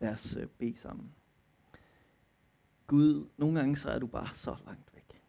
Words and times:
Lad 0.00 0.12
os 0.12 0.36
øh, 0.36 0.46
bede 0.46 0.76
sammen. 0.76 1.14
Gud, 2.86 3.28
nogle 3.36 3.58
gange 3.58 3.76
så 3.76 3.90
er 3.90 3.98
du 3.98 4.06
bare 4.06 4.36
så 4.36 4.56
langt 4.66 4.94
væk. 4.94 5.22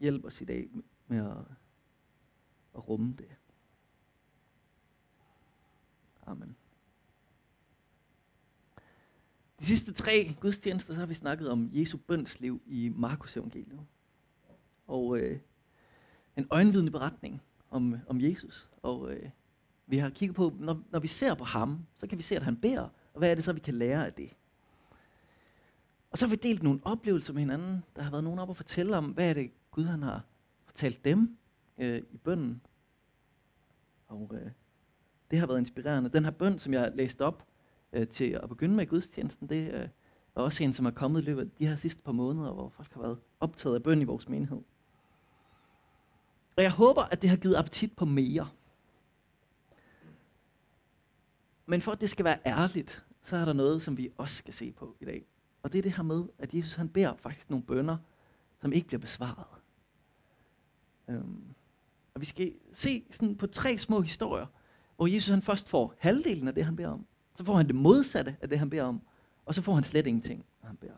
Hjælp 0.00 0.24
os 0.24 0.40
i 0.40 0.44
dag 0.44 0.68
med 1.06 1.18
at, 1.18 1.36
at 2.74 2.88
rumme 2.88 3.14
det. 3.18 3.36
Amen. 6.26 6.56
De 9.60 9.66
sidste 9.66 9.92
tre 9.92 10.36
gudstjenester, 10.40 10.94
så 10.94 10.98
har 10.98 11.06
vi 11.06 11.14
snakket 11.14 11.50
om 11.50 11.70
Jesu 11.72 11.98
bønsliv 11.98 12.62
i 12.66 12.92
Markus 12.96 13.36
evangeliet. 13.36 13.86
Og 14.86 15.18
øh, 15.18 15.40
en 16.36 16.46
øjenvidende 16.50 16.90
beretning 16.90 17.42
om, 17.70 17.96
om 18.08 18.20
Jesus. 18.20 18.70
Og 18.82 19.12
øh, 19.12 19.30
vi 19.86 19.98
har 19.98 20.10
kigget 20.10 20.36
på, 20.36 20.52
når, 20.58 20.82
når 20.90 20.98
vi 20.98 21.08
ser 21.08 21.34
på 21.34 21.44
ham, 21.44 21.86
så 21.96 22.06
kan 22.06 22.18
vi 22.18 22.22
se, 22.22 22.36
at 22.36 22.42
han 22.42 22.56
beder. 22.56 22.88
Og 23.12 23.18
hvad 23.18 23.30
er 23.30 23.34
det 23.34 23.44
så, 23.44 23.52
vi 23.52 23.60
kan 23.60 23.74
lære 23.74 24.06
af 24.06 24.12
det? 24.12 24.30
Og 26.10 26.18
så 26.18 26.26
har 26.26 26.30
vi 26.30 26.36
delt 26.36 26.62
nogle 26.62 26.80
oplevelser 26.84 27.32
med 27.32 27.42
hinanden. 27.42 27.84
Der 27.96 28.02
har 28.02 28.10
været 28.10 28.24
nogen 28.24 28.38
op 28.38 28.48
og 28.48 28.56
fortælle 28.56 28.96
om, 28.96 29.04
hvad 29.04 29.30
er 29.30 29.34
det, 29.34 29.50
Gud 29.70 29.84
han 29.84 30.02
har 30.02 30.24
fortalt 30.64 31.04
dem 31.04 31.36
øh, 31.78 32.02
i 32.10 32.16
bønden. 32.16 32.60
Og 34.08 34.30
øh, 34.34 34.50
det 35.30 35.38
har 35.38 35.46
været 35.46 35.58
inspirerende. 35.58 36.10
Den 36.10 36.24
her 36.24 36.30
bøn, 36.30 36.58
som 36.58 36.72
jeg 36.72 36.92
læste 36.94 37.22
op 37.22 37.46
øh, 37.92 38.08
til 38.08 38.30
at 38.42 38.48
begynde 38.48 38.74
med 38.74 38.84
i 38.84 38.88
gudstjenesten, 38.88 39.48
det 39.48 39.74
øh, 39.74 39.88
er 40.36 40.40
også 40.40 40.64
en, 40.64 40.74
som 40.74 40.86
er 40.86 40.90
kommet 40.90 41.22
i 41.22 41.24
løbet 41.24 41.40
af 41.40 41.50
de 41.58 41.66
her 41.66 41.76
sidste 41.76 42.02
par 42.02 42.12
måneder, 42.12 42.52
hvor 42.52 42.68
folk 42.68 42.94
har 42.94 43.00
været 43.00 43.18
optaget 43.40 43.74
af 43.74 43.82
bøn 43.82 44.00
i 44.00 44.04
vores 44.04 44.28
menighed. 44.28 44.62
Og 46.56 46.62
jeg 46.62 46.70
håber, 46.70 47.02
at 47.02 47.22
det 47.22 47.30
har 47.30 47.36
givet 47.36 47.56
appetit 47.56 47.96
på 47.96 48.04
mere. 48.04 48.48
Men 51.66 51.80
for 51.80 51.92
at 51.92 52.00
det 52.00 52.10
skal 52.10 52.24
være 52.24 52.38
ærligt, 52.46 53.04
så 53.22 53.36
er 53.36 53.44
der 53.44 53.52
noget, 53.52 53.82
som 53.82 53.96
vi 53.96 54.10
også 54.18 54.36
skal 54.36 54.54
se 54.54 54.72
på 54.72 54.96
i 55.00 55.04
dag. 55.04 55.26
Og 55.62 55.72
det 55.72 55.78
er 55.78 55.82
det 55.82 55.92
her 55.92 56.02
med, 56.02 56.24
at 56.38 56.54
Jesus 56.54 56.74
han 56.74 56.88
beder 56.88 57.16
faktisk 57.16 57.50
nogle 57.50 57.64
bønder, 57.64 57.96
som 58.60 58.72
ikke 58.72 58.86
bliver 58.86 59.00
besvaret. 59.00 59.46
Øhm, 61.08 61.44
og 62.14 62.20
vi 62.20 62.26
skal 62.26 62.52
se 62.72 63.04
sådan 63.10 63.36
på 63.36 63.46
tre 63.46 63.78
små 63.78 64.00
historier, 64.00 64.46
hvor 64.96 65.06
Jesus 65.06 65.28
han 65.28 65.42
først 65.42 65.68
får 65.68 65.94
halvdelen 65.98 66.48
af 66.48 66.54
det, 66.54 66.64
han 66.64 66.76
beder 66.76 66.88
om. 66.88 67.06
Så 67.34 67.44
får 67.44 67.56
han 67.56 67.66
det 67.66 67.74
modsatte 67.74 68.36
af 68.40 68.48
det, 68.48 68.58
han 68.58 68.70
beder 68.70 68.82
om. 68.82 69.00
Og 69.44 69.54
så 69.54 69.62
får 69.62 69.74
han 69.74 69.84
slet 69.84 70.06
ingenting, 70.06 70.44
når 70.62 70.66
han 70.66 70.76
beder. 70.76 70.96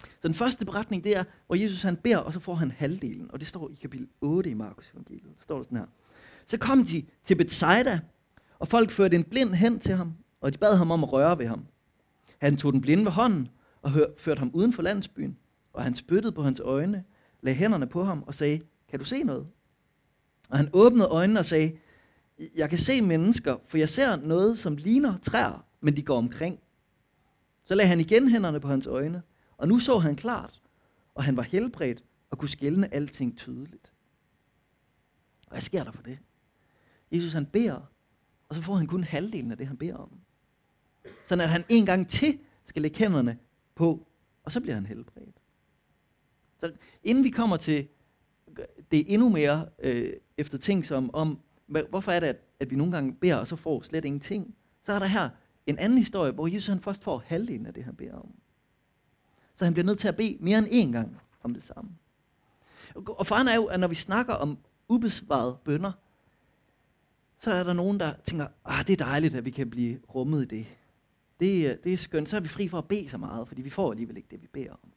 Så 0.00 0.28
den 0.28 0.34
første 0.34 0.64
beretning, 0.64 1.04
det 1.04 1.16
er, 1.16 1.24
hvor 1.46 1.56
Jesus 1.56 1.82
han 1.82 1.96
beder, 1.96 2.18
og 2.18 2.32
så 2.32 2.40
får 2.40 2.54
han 2.54 2.70
halvdelen. 2.70 3.30
Og 3.30 3.40
det 3.40 3.48
står 3.48 3.70
i 3.70 3.74
kapitel 3.74 4.08
8 4.20 4.50
i 4.50 4.54
Markus 4.54 4.90
evangeliet. 4.90 5.36
Der 5.36 5.42
står 5.42 5.56
der 5.56 5.62
sådan 5.62 5.78
her. 5.78 5.86
Så 6.46 6.58
kom 6.58 6.84
de 6.84 7.06
til 7.24 7.34
Bethsaida, 7.34 8.00
og 8.60 8.68
folk 8.68 8.90
førte 8.90 9.16
en 9.16 9.24
blind 9.24 9.54
hen 9.54 9.80
til 9.80 9.94
ham, 9.94 10.14
og 10.40 10.52
de 10.52 10.58
bad 10.58 10.76
ham 10.76 10.90
om 10.90 11.04
at 11.04 11.12
røre 11.12 11.38
ved 11.38 11.46
ham. 11.46 11.66
Han 12.38 12.56
tog 12.56 12.72
den 12.72 12.80
blinde 12.80 13.04
ved 13.04 13.12
hånden 13.12 13.48
og 13.82 13.92
førte 14.18 14.38
ham 14.38 14.50
uden 14.54 14.72
for 14.72 14.82
landsbyen, 14.82 15.36
og 15.72 15.84
han 15.84 15.94
spyttede 15.94 16.32
på 16.32 16.42
hans 16.42 16.60
øjne, 16.60 17.04
lagde 17.40 17.56
hænderne 17.56 17.86
på 17.86 18.04
ham 18.04 18.22
og 18.26 18.34
sagde, 18.34 18.60
kan 18.88 18.98
du 18.98 19.04
se 19.04 19.22
noget? 19.22 19.46
Og 20.48 20.56
han 20.56 20.68
åbnede 20.72 21.08
øjnene 21.08 21.40
og 21.40 21.46
sagde, 21.46 21.78
jeg 22.54 22.70
kan 22.70 22.78
se 22.78 23.00
mennesker, 23.00 23.56
for 23.68 23.78
jeg 23.78 23.88
ser 23.88 24.16
noget, 24.16 24.58
som 24.58 24.76
ligner 24.76 25.18
træer, 25.18 25.64
men 25.80 25.96
de 25.96 26.02
går 26.02 26.18
omkring. 26.18 26.60
Så 27.64 27.74
lagde 27.74 27.88
han 27.88 28.00
igen 28.00 28.28
hænderne 28.28 28.60
på 28.60 28.68
hans 28.68 28.86
øjne, 28.86 29.22
og 29.56 29.68
nu 29.68 29.78
så 29.78 29.98
han 29.98 30.16
klart, 30.16 30.60
og 31.14 31.24
han 31.24 31.36
var 31.36 31.42
helbredt 31.42 32.04
og 32.30 32.38
kunne 32.38 32.48
skælne 32.48 32.94
alting 32.94 33.36
tydeligt. 33.36 33.92
Hvad 35.48 35.60
sker 35.60 35.84
der 35.84 35.92
for 35.92 36.02
det? 36.02 36.18
Jesus 37.12 37.32
han 37.32 37.46
beder, 37.46 37.80
og 38.50 38.56
så 38.56 38.62
får 38.62 38.74
han 38.74 38.86
kun 38.86 39.04
halvdelen 39.04 39.50
af 39.50 39.56
det, 39.56 39.66
han 39.66 39.76
beder 39.76 39.96
om. 39.96 40.10
Sådan 41.26 41.44
at 41.44 41.50
han 41.50 41.64
en 41.68 41.86
gang 41.86 42.08
til 42.08 42.38
skal 42.66 42.82
lægge 42.82 42.98
hænderne 42.98 43.38
på, 43.74 44.06
og 44.44 44.52
så 44.52 44.60
bliver 44.60 44.74
han 44.74 44.86
helbredt. 44.86 45.36
Så 46.60 46.72
inden 47.04 47.24
vi 47.24 47.30
kommer 47.30 47.56
til 47.56 47.88
det 48.90 49.12
endnu 49.12 49.28
mere 49.28 49.68
øh, 49.78 50.12
efter 50.36 50.58
ting 50.58 50.86
som 50.86 51.10
om, 51.14 51.38
hvorfor 51.66 52.12
er 52.12 52.20
det, 52.20 52.26
at, 52.26 52.36
at 52.60 52.70
vi 52.70 52.76
nogle 52.76 52.92
gange 52.92 53.14
beder, 53.14 53.36
og 53.36 53.46
så 53.46 53.56
får 53.56 53.82
slet 53.82 54.04
ingenting, 54.04 54.54
så 54.86 54.92
er 54.92 54.98
der 54.98 55.06
her 55.06 55.28
en 55.66 55.78
anden 55.78 55.98
historie, 55.98 56.32
hvor 56.32 56.46
Jesus 56.46 56.66
han 56.66 56.80
først 56.80 57.02
får 57.02 57.22
halvdelen 57.26 57.66
af 57.66 57.74
det, 57.74 57.84
han 57.84 57.96
beder 57.96 58.14
om. 58.14 58.34
Så 59.54 59.64
han 59.64 59.74
bliver 59.74 59.86
nødt 59.86 59.98
til 59.98 60.08
at 60.08 60.16
bede 60.16 60.36
mere 60.40 60.58
end 60.58 60.66
én 60.66 60.92
gang 60.92 61.20
om 61.42 61.54
det 61.54 61.62
samme. 61.62 61.90
Og 62.94 63.26
faren 63.26 63.48
er 63.48 63.54
jo, 63.54 63.64
at 63.64 63.80
når 63.80 63.88
vi 63.88 63.94
snakker 63.94 64.34
om 64.34 64.58
ubesvarede 64.88 65.58
bønder, 65.64 65.92
så 67.40 67.50
er 67.50 67.62
der 67.62 67.72
nogen, 67.72 68.00
der 68.00 68.14
tænker, 68.24 68.46
ah, 68.64 68.86
det 68.86 69.00
er 69.00 69.04
dejligt, 69.04 69.34
at 69.34 69.44
vi 69.44 69.50
kan 69.50 69.70
blive 69.70 70.00
rummet 70.14 70.42
i 70.42 70.56
det. 70.56 70.66
Det, 71.40 71.70
øh, 71.70 71.76
det 71.84 71.92
er 71.92 71.96
skønt, 71.96 72.28
så 72.28 72.36
er 72.36 72.40
vi 72.40 72.48
fri 72.48 72.68
for 72.68 72.78
at 72.78 72.88
bede 72.88 73.08
så 73.08 73.18
meget, 73.18 73.48
fordi 73.48 73.62
vi 73.62 73.70
får 73.70 73.90
alligevel 73.90 74.16
ikke 74.16 74.28
det, 74.30 74.42
vi 74.42 74.46
beder 74.46 74.72
om. 74.72 74.92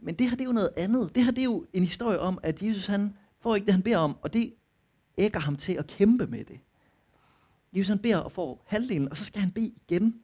Men 0.00 0.14
det 0.14 0.30
her, 0.30 0.36
det 0.36 0.44
er 0.44 0.48
jo 0.48 0.52
noget 0.52 0.70
andet. 0.76 1.14
Det 1.14 1.24
her, 1.24 1.30
det 1.30 1.40
er 1.40 1.44
jo 1.44 1.66
en 1.72 1.84
historie 1.84 2.18
om, 2.18 2.38
at 2.42 2.62
Jesus 2.62 2.86
han 2.86 3.14
får 3.40 3.54
ikke 3.54 3.66
det, 3.66 3.74
han 3.74 3.82
beder 3.82 3.98
om, 3.98 4.16
og 4.22 4.32
det 4.32 4.54
ægger 5.18 5.40
ham 5.40 5.56
til 5.56 5.72
at 5.72 5.86
kæmpe 5.86 6.26
med 6.26 6.44
det. 6.44 6.60
Jesus 7.72 7.88
han 7.88 7.98
beder 7.98 8.16
og 8.16 8.32
får 8.32 8.64
halvdelen, 8.66 9.10
og 9.10 9.16
så 9.16 9.24
skal 9.24 9.40
han 9.40 9.50
bede 9.50 9.72
igen. 9.88 10.22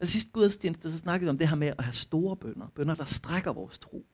Og 0.00 0.06
sidst 0.06 0.32
gudstjeneste, 0.32 0.92
så 0.92 0.98
snakkede 0.98 1.26
vi 1.26 1.30
om 1.30 1.38
det 1.38 1.48
her 1.48 1.56
med 1.56 1.72
at 1.78 1.84
have 1.84 1.92
store 1.92 2.36
bønder. 2.36 2.66
Bønder, 2.74 2.94
der 2.94 3.04
strækker 3.04 3.52
vores 3.52 3.78
tro. 3.78 4.06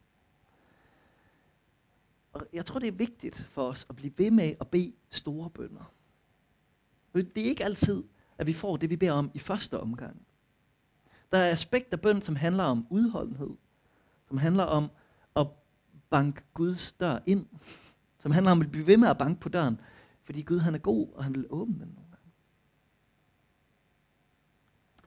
Og 2.32 2.46
jeg 2.52 2.66
tror, 2.66 2.78
det 2.78 2.88
er 2.88 2.92
vigtigt 2.92 3.46
for 3.50 3.68
os 3.68 3.86
at 3.88 3.96
blive 3.96 4.12
ved 4.16 4.30
med 4.30 4.54
at 4.60 4.68
bede 4.68 4.92
store 5.10 5.50
bønder. 5.50 5.92
Det 7.14 7.38
er 7.38 7.48
ikke 7.48 7.64
altid, 7.64 8.04
at 8.38 8.46
vi 8.46 8.52
får 8.52 8.76
det, 8.76 8.90
vi 8.90 8.96
beder 8.96 9.12
om 9.12 9.30
i 9.34 9.38
første 9.38 9.80
omgang. 9.80 10.26
Der 11.32 11.38
er 11.38 11.52
aspekter 11.52 11.96
af 11.96 12.00
bøn, 12.00 12.22
som 12.22 12.36
handler 12.36 12.64
om 12.64 12.86
udholdenhed. 12.90 13.50
Som 14.28 14.38
handler 14.38 14.64
om 14.64 14.90
at 15.36 15.46
banke 16.10 16.42
Guds 16.54 16.92
dør 16.92 17.18
ind. 17.26 17.46
Som 18.18 18.30
handler 18.30 18.52
om 18.52 18.60
at 18.60 18.70
blive 18.70 18.86
ved 18.86 18.96
med 18.96 19.08
at 19.08 19.18
banke 19.18 19.40
på 19.40 19.48
døren. 19.48 19.80
Fordi 20.22 20.42
Gud 20.42 20.58
han 20.58 20.74
er 20.74 20.78
god, 20.78 21.08
og 21.14 21.24
han 21.24 21.34
vil 21.34 21.46
åbne 21.50 21.74
den 21.74 21.88
nogle 21.88 22.10
gange. 22.10 22.30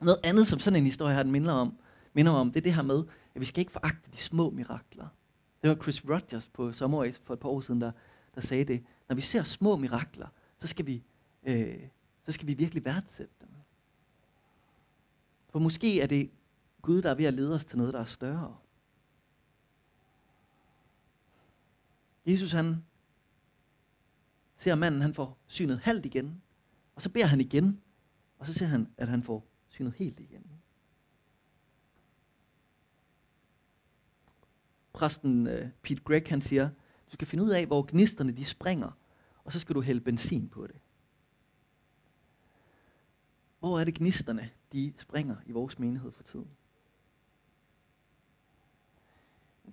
Noget 0.00 0.20
andet, 0.24 0.46
som 0.46 0.58
sådan 0.58 0.76
en 0.80 0.86
historie 0.86 1.14
her 1.14 1.22
den 1.22 1.32
minder 1.32 1.52
om, 1.52 1.78
minder 2.12 2.32
om, 2.32 2.52
det 2.52 2.60
er 2.60 2.62
det 2.62 2.74
her 2.74 2.82
med, 2.82 3.04
at 3.34 3.40
vi 3.40 3.44
skal 3.44 3.60
ikke 3.60 3.72
foragte 3.72 4.10
de 4.12 4.16
små 4.16 4.50
mirakler. 4.50 5.08
Det 5.64 5.70
var 5.70 5.82
Chris 5.82 6.04
Rogers 6.04 6.48
på 6.48 6.72
sommer 6.72 7.12
for 7.22 7.34
et 7.34 7.40
par 7.40 7.48
år 7.48 7.60
siden, 7.60 7.80
der, 7.80 7.92
der 8.34 8.40
sagde 8.40 8.64
det. 8.64 8.84
Når 9.08 9.16
vi 9.16 9.20
ser 9.20 9.42
små 9.42 9.76
mirakler, 9.76 10.28
så 10.60 10.66
skal 10.66 10.86
vi, 10.86 11.02
øh, 11.42 11.88
så 12.26 12.32
skal 12.32 12.46
vi 12.46 12.54
virkelig 12.54 12.84
værdsætte 12.84 13.34
dem. 13.40 13.48
For 15.50 15.58
måske 15.58 16.00
er 16.00 16.06
det 16.06 16.30
Gud, 16.82 17.02
der 17.02 17.10
er 17.10 17.14
ved 17.14 17.24
at 17.24 17.34
lede 17.34 17.54
os 17.54 17.64
til 17.64 17.78
noget, 17.78 17.94
der 17.94 18.00
er 18.00 18.04
større. 18.04 18.56
Jesus 22.26 22.52
han 22.52 22.84
ser 24.58 24.74
manden, 24.74 25.02
han 25.02 25.14
får 25.14 25.38
synet 25.46 25.78
halvt 25.78 26.06
igen, 26.06 26.42
og 26.96 27.02
så 27.02 27.10
beder 27.10 27.26
han 27.26 27.40
igen, 27.40 27.80
og 28.38 28.46
så 28.46 28.52
ser 28.52 28.66
han, 28.66 28.88
at 28.96 29.08
han 29.08 29.22
får 29.22 29.46
synet 29.68 29.92
helt 29.92 30.20
igen. 30.20 30.53
Præsten 34.94 35.46
øh, 35.46 35.68
Pete 35.82 36.02
Gregg, 36.04 36.28
han 36.28 36.42
siger, 36.42 36.68
du 37.10 37.12
skal 37.12 37.26
finde 37.26 37.44
ud 37.44 37.50
af, 37.50 37.66
hvor 37.66 37.86
gnisterne 37.90 38.32
de 38.32 38.44
springer, 38.44 38.90
og 39.44 39.52
så 39.52 39.58
skal 39.58 39.74
du 39.74 39.80
hælde 39.80 40.00
benzin 40.00 40.48
på 40.48 40.66
det. 40.66 40.76
Hvor 43.58 43.80
er 43.80 43.84
det 43.84 43.94
gnisterne, 43.94 44.50
de 44.72 44.92
springer 44.98 45.36
i 45.46 45.52
vores 45.52 45.78
menighed 45.78 46.12
for 46.12 46.22
tiden? 46.22 46.48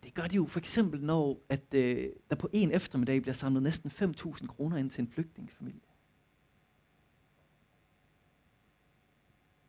Det 0.04 0.14
gør 0.14 0.28
de 0.28 0.36
jo 0.36 0.46
for 0.46 0.60
eksempel, 0.60 1.04
når 1.04 1.42
at, 1.50 1.74
øh, 1.74 2.10
der 2.30 2.36
på 2.36 2.50
en 2.54 2.72
eftermiddag 2.72 3.22
bliver 3.22 3.36
samlet 3.36 3.64
næsten 3.64 3.92
5.000 3.92 4.48
kroner 4.48 4.78
ind 4.78 4.90
til 4.90 5.02
en 5.02 5.08
flygtningefamilie. 5.08 5.82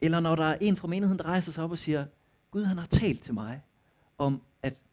Eller 0.00 0.20
når 0.20 0.36
der 0.36 0.44
er 0.44 0.58
en 0.60 0.76
fra 0.76 0.88
menigheden, 0.88 1.18
der 1.18 1.24
rejser 1.24 1.52
sig 1.52 1.64
op 1.64 1.70
og 1.70 1.78
siger, 1.78 2.06
Gud 2.50 2.64
han 2.64 2.78
har 2.78 2.86
talt 2.86 3.22
til 3.22 3.34
mig 3.34 3.62
om, 4.18 4.42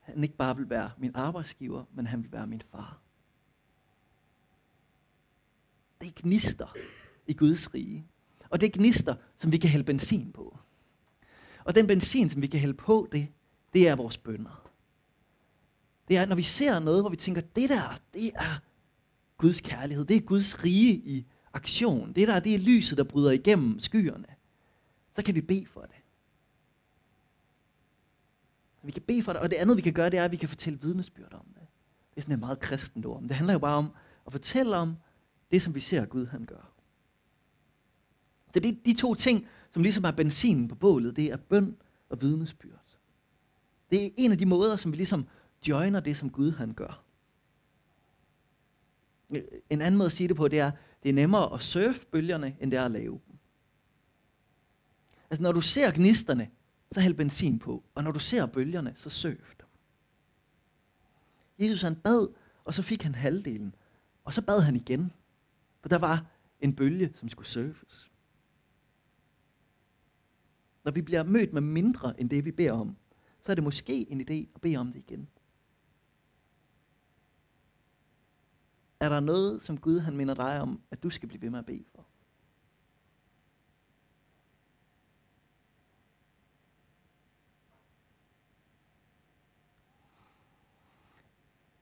han 0.10 0.24
ikke 0.24 0.36
bare 0.36 0.58
vil 0.58 0.70
være 0.70 0.92
min 0.98 1.12
arbejdsgiver, 1.14 1.84
men 1.94 2.08
han 2.08 2.24
vil 2.24 2.32
være 2.32 2.48
min 2.48 2.62
far. 2.72 3.00
Det 6.02 6.08
er 6.08 6.12
gnister 6.16 6.76
i 7.28 7.34
Guds 7.34 7.74
rige. 7.74 8.06
Og 8.50 8.62
det 8.62 8.68
er 8.68 8.80
gnister, 8.80 9.16
som 9.38 9.52
vi 9.52 9.58
kan 9.58 9.70
hælde 9.70 9.86
benzin 9.86 10.32
på. 10.32 10.58
Og 11.64 11.76
den 11.76 11.88
benzin, 11.88 12.30
som 12.30 12.42
vi 12.42 12.48
kan 12.48 12.60
hælde 12.60 12.74
på, 12.74 13.08
det, 13.12 13.28
det 13.74 13.88
er 13.88 13.96
vores 13.96 14.18
bønder. 14.18 14.70
Det 16.08 16.18
er, 16.18 16.26
når 16.26 16.36
vi 16.36 16.44
ser 16.44 16.80
noget, 16.80 17.02
hvor 17.04 17.10
vi 17.10 17.16
tænker, 17.16 17.42
det 17.42 17.70
der, 17.70 18.00
det 18.14 18.32
er 18.36 18.60
Guds 19.38 19.62
kærlighed. 19.62 20.06
Det 20.06 20.16
er 20.16 20.22
Guds 20.22 20.64
rige 20.64 20.94
i 20.94 21.26
aktion. 21.54 22.14
Det 22.14 22.28
der, 22.28 22.40
det 22.40 22.56
er 22.56 22.60
lyset, 22.60 22.98
der 22.98 23.04
bryder 23.04 23.32
igennem 23.32 23.80
skyerne. 23.80 24.26
Så 25.16 25.24
kan 25.24 25.36
vi 25.36 25.42
bede 25.42 25.66
for 25.66 25.82
det. 25.82 25.99
Vi 28.84 28.92
kan 28.92 29.02
bede 29.02 29.24
for 29.24 29.34
det, 29.34 29.42
og 29.42 29.50
det 29.50 29.56
andet, 29.56 29.78
vi 29.78 29.82
kan 29.82 29.94
gøre, 29.94 30.10
det 30.10 30.20
er, 30.20 30.26
at 30.26 30.32
vi 30.32 30.38
kan 30.38 30.50
fortælle 30.50 30.82
vidnesbyrd 30.82 31.34
om 31.34 31.46
det. 31.54 31.68
Det 32.10 32.18
er 32.18 32.22
sådan 32.22 32.34
et 32.34 32.40
meget 32.40 32.60
kristent 32.60 33.06
ord. 33.06 33.22
Men 33.22 33.30
det 33.30 33.36
handler 33.36 33.54
jo 33.54 33.60
bare 33.60 33.78
om 33.78 33.92
at 34.26 34.32
fortælle 34.32 34.76
om 34.76 34.96
det, 35.52 35.62
som 35.62 35.76
vi 35.76 35.80
ser 35.80 36.06
Gud 36.06 36.26
han 36.26 36.46
gør. 36.46 36.72
Så 38.54 38.60
det 38.60 38.70
er 38.70 38.76
de 38.86 38.94
to 38.94 39.16
ting, 39.16 39.48
som 39.74 39.84
ligesom 39.84 40.04
er 40.04 40.12
benzinen 40.12 40.68
på 40.68 40.76
bålet. 40.76 41.16
Det 41.16 41.26
er 41.26 41.38
bøn 41.38 41.78
og 42.10 42.22
vidnesbyrd. 42.22 42.80
Det 43.92 44.06
er 44.06 44.10
en 44.18 44.32
af 44.32 44.38
de 44.38 44.46
måder, 44.46 44.76
som 44.76 44.92
vi 44.92 44.98
ligesom 44.98 45.28
joiner 45.68 46.00
det, 46.00 46.18
som 46.18 46.30
Gud 46.30 46.52
han 46.52 46.74
gør. 46.74 47.04
En 49.70 49.82
anden 49.82 49.96
måde 49.96 50.06
at 50.06 50.12
sige 50.12 50.28
det 50.28 50.36
på, 50.36 50.48
det 50.48 50.60
er, 50.60 50.72
det 51.04 51.10
er 51.10 51.14
nemmere 51.14 51.54
at 51.54 51.62
surfe 51.62 52.06
bølgerne, 52.06 52.56
end 52.60 52.72
det 52.72 52.80
er 52.80 52.86
at 52.86 52.92
lave 52.92 53.20
dem. 53.28 53.38
Altså 55.30 55.44
når 55.44 55.52
du 55.52 55.62
ser 55.62 55.92
gnisterne, 55.92 56.50
så 56.92 57.00
hæld 57.00 57.14
benzin 57.14 57.60
på. 57.60 57.84
Og 57.96 58.04
når 58.04 58.12
du 58.12 58.20
ser 58.20 58.46
bølgerne, 58.46 58.94
så 58.98 59.10
surf 59.10 59.56
dem. 59.60 59.68
Jesus 61.60 61.82
han 61.82 61.96
bad, 61.96 62.28
og 62.64 62.74
så 62.74 62.82
fik 62.82 63.04
han 63.04 63.16
halvdelen. 63.16 63.76
Og 64.24 64.34
så 64.34 64.42
bad 64.42 64.62
han 64.62 64.76
igen. 64.76 65.12
For 65.82 65.90
der 65.90 65.98
var 65.98 66.26
en 66.60 66.76
bølge, 66.76 67.14
som 67.16 67.30
skulle 67.30 67.48
surfes. 67.48 68.12
Når 70.84 70.92
vi 70.92 71.02
bliver 71.02 71.24
mødt 71.24 71.54
med 71.54 71.62
mindre 71.62 72.20
end 72.20 72.30
det, 72.30 72.46
vi 72.46 72.52
beder 72.52 72.72
om, 72.72 72.96
så 73.42 73.52
er 73.52 73.56
det 73.56 73.64
måske 73.64 74.12
en 74.12 74.22
idé 74.22 74.56
at 74.56 74.62
bede 74.62 74.78
om 74.78 74.94
det 74.94 75.00
igen. 75.00 75.28
Er 79.00 79.10
der 79.10 79.20
noget, 79.20 79.64
som 79.64 79.78
Gud 79.78 80.00
han 80.00 80.18
minder 80.18 80.34
dig 80.34 80.62
om, 80.62 80.82
at 80.92 81.04
du 81.04 81.10
skal 81.10 81.30
blive 81.30 81.42
ved 81.42 81.50
med 81.50 81.60
at 81.60 81.66
bede 81.66 81.84
for? 81.96 81.99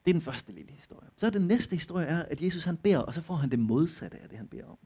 Det 0.07 0.12
er 0.12 0.15
den 0.15 0.21
første 0.21 0.51
lille 0.51 0.71
historie. 0.71 1.09
Så 1.18 1.25
er 1.25 1.30
den 1.30 1.48
næste 1.48 1.75
historie 1.75 2.06
er, 2.06 2.24
at 2.24 2.42
Jesus 2.42 2.63
han 2.63 2.77
beder, 2.77 2.98
og 2.98 3.13
så 3.13 3.21
får 3.21 3.36
han 3.36 3.51
det 3.51 3.59
modsatte 3.59 4.18
af 4.18 4.30
det, 4.30 4.38
han 4.38 4.48
beder 4.48 4.65
om. 4.65 4.77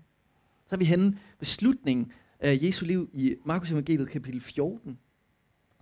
Så 0.69 0.75
er 0.75 0.77
vi 0.77 0.85
henne 0.85 1.19
ved 1.39 1.45
slutningen 1.45 2.12
af 2.39 2.59
Jesu 2.62 2.85
liv 2.85 3.09
i 3.13 3.35
Markus 3.45 3.71
evangeliet 3.71 4.09
kapitel 4.09 4.41
14. 4.41 5.00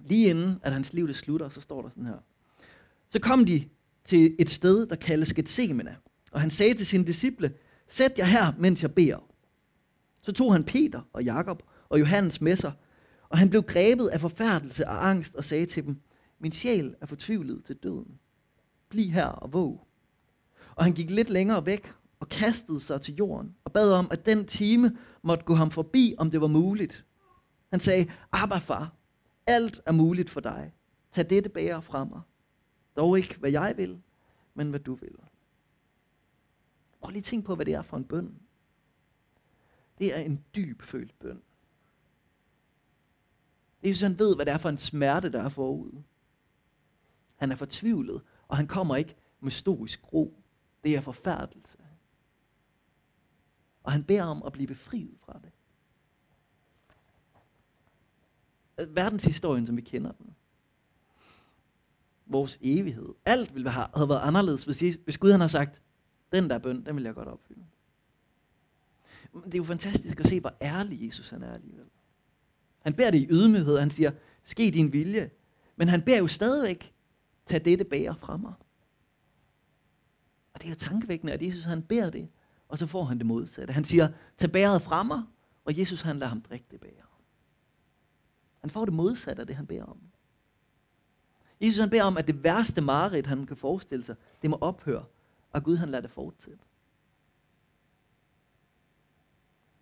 Lige 0.06 0.30
inden, 0.30 0.60
at 0.64 0.74
hans 0.74 0.94
liv 0.94 1.08
det 1.08 1.16
slutter, 1.16 1.50
så 1.50 1.62
står 1.62 1.82
der 1.82 1.90
sådan 1.90 2.06
her. 2.06 2.18
Så 3.10 3.20
kom 3.20 3.46
de 3.46 3.64
til 4.04 4.36
et 4.40 4.50
sted, 4.50 4.86
der 4.86 4.96
kaldes 4.96 5.34
Gethsemane. 5.34 5.98
Og 6.32 6.42
han 6.42 6.52
sagde 6.52 6.74
til 6.74 6.88
sine 6.88 7.06
disciple, 7.06 7.54
sæt 7.88 8.12
jer 8.18 8.26
her, 8.26 8.54
mens 8.58 8.82
jeg 8.82 8.94
beder. 8.94 9.30
Så 10.22 10.32
tog 10.32 10.54
han 10.54 10.64
Peter 10.64 11.02
og 11.14 11.24
Jakob 11.24 11.64
og 11.90 12.00
Johannes 12.00 12.42
med 12.42 12.56
sig, 12.56 12.72
og 13.30 13.38
han 13.38 13.50
blev 13.50 13.64
grebet 13.64 14.08
af 14.08 14.22
forfærdelse 14.22 14.88
og 14.88 15.10
angst 15.10 15.36
og 15.36 15.46
sagde 15.46 15.66
til 15.66 15.86
dem, 15.86 15.98
min 16.40 16.52
sjæl 16.52 16.96
er 17.02 17.06
fortvivlet 17.06 17.64
til 17.66 17.76
døden. 17.76 18.19
Bliv 18.90 19.12
her 19.12 19.26
og 19.26 19.54
våg. 19.54 19.88
Og 20.76 20.84
han 20.84 20.94
gik 20.94 21.10
lidt 21.10 21.30
længere 21.30 21.66
væk 21.66 21.94
og 22.20 22.30
kastede 22.30 22.82
sig 22.82 23.02
til 23.02 23.16
jorden 23.16 23.56
og 23.64 23.72
bad 23.72 23.94
om, 23.94 24.08
at 24.12 24.26
den 24.26 24.46
time 24.46 24.98
måtte 25.22 25.46
gå 25.46 25.54
ham 25.54 25.72
forbi, 25.72 26.16
om 26.18 26.32
det 26.32 26.42
var 26.42 26.48
muligt. 26.48 27.06
Han 27.72 27.80
sagde, 27.80 28.12
Abba 28.32 28.58
far, 28.58 28.94
alt 29.48 29.82
er 29.86 29.92
muligt 29.92 30.30
for 30.30 30.40
dig. 30.40 30.74
Tag 31.12 31.30
dette 31.30 31.50
bære 31.50 31.82
fra 31.82 32.06
mig. 32.06 32.22
Dog 32.96 33.18
ikke, 33.18 33.38
hvad 33.40 33.52
jeg 33.52 33.74
vil, 33.78 34.02
men 34.54 34.70
hvad 34.70 34.80
du 34.80 34.96
vil. 34.96 35.16
Prøv 37.02 37.12
lige 37.12 37.22
tænk 37.22 37.46
på, 37.46 37.56
hvad 37.56 37.66
det 37.66 37.74
er 37.74 37.82
for 37.82 37.98
en 37.98 38.04
bøn. 38.04 38.40
Det 40.00 40.18
er 40.18 40.20
en 40.20 40.44
dyb 40.56 40.82
følt 40.82 41.20
bøn. 41.20 41.42
Det 43.82 43.88
er, 43.88 43.92
hvis 43.92 44.02
han 44.02 44.20
ved, 44.20 44.36
hvad 44.36 44.46
det 44.46 44.54
er 44.54 44.58
for 44.58 44.70
en 44.70 44.78
smerte, 44.78 45.32
der 45.32 45.44
er 45.44 45.50
forud. 45.50 46.02
Han 47.36 47.52
er 47.52 47.56
fortvivlet, 47.56 48.22
og 48.50 48.58
han 48.58 48.68
kommer 48.68 48.96
ikke 48.96 49.16
med 49.40 49.52
stoisk 49.52 50.14
ro. 50.14 50.38
Det 50.84 50.96
er 50.96 51.02
forfærdelse. 51.02 51.78
Og 53.84 53.92
han 53.92 54.04
beder 54.04 54.24
om 54.24 54.44
at 54.44 54.52
blive 54.52 54.68
befriet 54.68 55.18
fra 55.26 55.40
det. 55.44 55.52
Verdenshistorien, 58.96 59.68
som 59.68 59.78
vi 59.78 59.82
kender 59.82 60.12
den. 60.12 60.36
Vores 62.26 62.58
evighed. 62.62 63.14
Alt 63.26 63.56
ville 63.56 63.70
have, 63.70 63.88
have 63.96 64.10
været 64.10 64.22
anderledes, 64.22 64.64
hvis, 64.64 64.98
hvis 65.04 65.18
Gud 65.18 65.32
han 65.32 65.40
har 65.40 65.48
sagt, 65.48 65.82
den 66.32 66.50
der 66.50 66.58
bøn, 66.58 66.86
den 66.86 66.96
vil 66.96 67.04
jeg 67.04 67.14
godt 67.14 67.28
opfylde. 67.28 67.66
Det 69.34 69.54
er 69.54 69.58
jo 69.58 69.64
fantastisk 69.64 70.20
at 70.20 70.28
se, 70.28 70.40
hvor 70.40 70.54
ærlig 70.62 71.08
Jesus 71.08 71.30
han 71.30 71.44
er 71.44 71.54
alligevel. 71.54 71.86
Han 72.80 72.94
beder 72.94 73.12
det 73.12 73.18
i 73.18 73.28
ydmyghed. 73.30 73.78
Han 73.78 73.92
siger, 73.92 74.12
ske 74.44 74.72
din 74.72 74.94
vilje. 74.94 75.32
Men 75.76 75.88
han 75.88 76.02
beder 76.02 76.18
jo 76.18 76.28
stadigvæk, 76.28 76.94
tag 77.50 77.66
dette 77.66 77.86
bære 77.86 78.16
fra 78.16 78.38
mig. 78.38 78.54
Og 80.54 80.62
det 80.62 80.66
er 80.66 80.70
jo 80.70 80.76
tankevækkende, 80.76 81.34
at 81.34 81.42
Jesus 81.42 81.64
han 81.64 81.84
beder 81.84 82.10
det, 82.10 82.30
og 82.68 82.78
så 82.78 82.88
får 82.88 83.04
han 83.04 83.18
det 83.18 83.26
modsatte. 83.26 83.74
Han 83.74 83.84
siger, 83.84 84.12
tag 84.38 84.52
bæret 84.52 84.82
fra 84.82 85.04
mig, 85.04 85.24
og 85.66 85.80
Jesus 85.80 86.02
han 86.02 86.20
lader 86.20 86.30
ham 86.30 86.42
drikke 86.42 86.66
det 86.72 86.80
bære. 86.80 87.06
Han 88.62 88.70
får 88.70 88.86
det 88.86 88.94
modsatte 88.94 89.42
af 89.42 89.48
det, 89.48 89.56
han 89.56 89.68
beder 89.68 89.84
om. 89.84 90.02
Jesus 91.62 91.80
han 91.80 91.90
beder 91.90 92.04
om, 92.04 92.18
at 92.18 92.28
det 92.28 92.44
værste 92.44 92.82
mareridt, 92.82 93.28
han 93.28 93.46
kan 93.46 93.58
forestille 93.58 94.06
sig, 94.06 94.16
det 94.42 94.50
må 94.50 94.58
ophøre, 94.62 95.06
og 95.52 95.64
Gud 95.64 95.76
han 95.76 95.90
lader 95.90 96.02
det 96.02 96.12
fortsætte. 96.12 96.64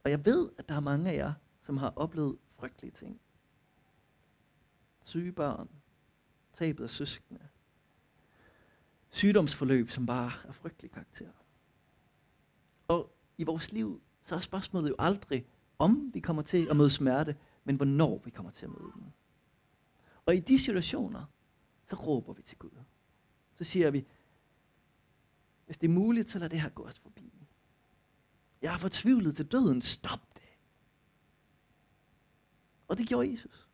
Og 0.04 0.12
jeg 0.12 0.26
ved, 0.26 0.50
at 0.58 0.70
der 0.70 0.76
er 0.76 0.80
mange 0.80 1.12
af 1.12 1.16
jer, 1.16 1.34
som 1.64 1.78
har 1.78 1.94
oplevet 1.96 2.38
frygtelige 2.56 2.92
ting. 2.92 3.20
Syge 5.02 5.32
børn, 5.32 5.70
tabet 6.54 6.84
af 6.84 6.90
søskende, 6.90 7.48
sygdomsforløb, 9.10 9.90
som 9.90 10.06
bare 10.06 10.32
er 10.48 10.52
frygtelig 10.52 10.92
karakter. 10.92 11.30
Og 12.88 13.16
i 13.38 13.44
vores 13.44 13.72
liv, 13.72 14.02
så 14.24 14.36
er 14.36 14.40
spørgsmålet 14.40 14.90
jo 14.90 14.96
aldrig, 15.00 15.46
om 15.80 16.12
vi 16.14 16.20
kommer 16.20 16.42
til 16.42 16.68
at 16.70 16.78
møde 16.78 16.92
smerte, 16.92 17.36
men 17.64 17.76
hvornår 17.76 18.22
vi 18.26 18.30
kommer 18.30 18.52
til 18.52 18.66
at 18.66 18.72
møde 18.72 18.92
den. 18.96 19.14
Og 20.26 20.36
i 20.36 20.40
de 20.40 20.60
situationer, 20.60 21.26
så 21.86 21.96
råber 21.96 22.34
vi 22.34 22.42
til 22.42 22.58
Gud. 22.58 22.84
Så 23.58 23.64
siger 23.64 23.92
vi, 23.92 24.06
hvis 25.66 25.78
det 25.78 25.88
er 25.88 25.94
muligt, 25.94 26.30
så 26.30 26.40
lad 26.40 26.50
det 26.50 26.62
her 26.62 26.70
gå 26.70 26.84
os 26.84 27.00
forbi. 27.00 27.34
Jeg 28.62 28.74
er 28.74 28.78
fortvivlet 28.78 29.36
til 29.36 29.46
døden. 29.46 29.82
Stop 29.82 30.20
det. 30.34 30.42
Og 32.88 32.98
det 32.98 33.08
gjorde 33.08 33.32
Jesus. 33.32 33.68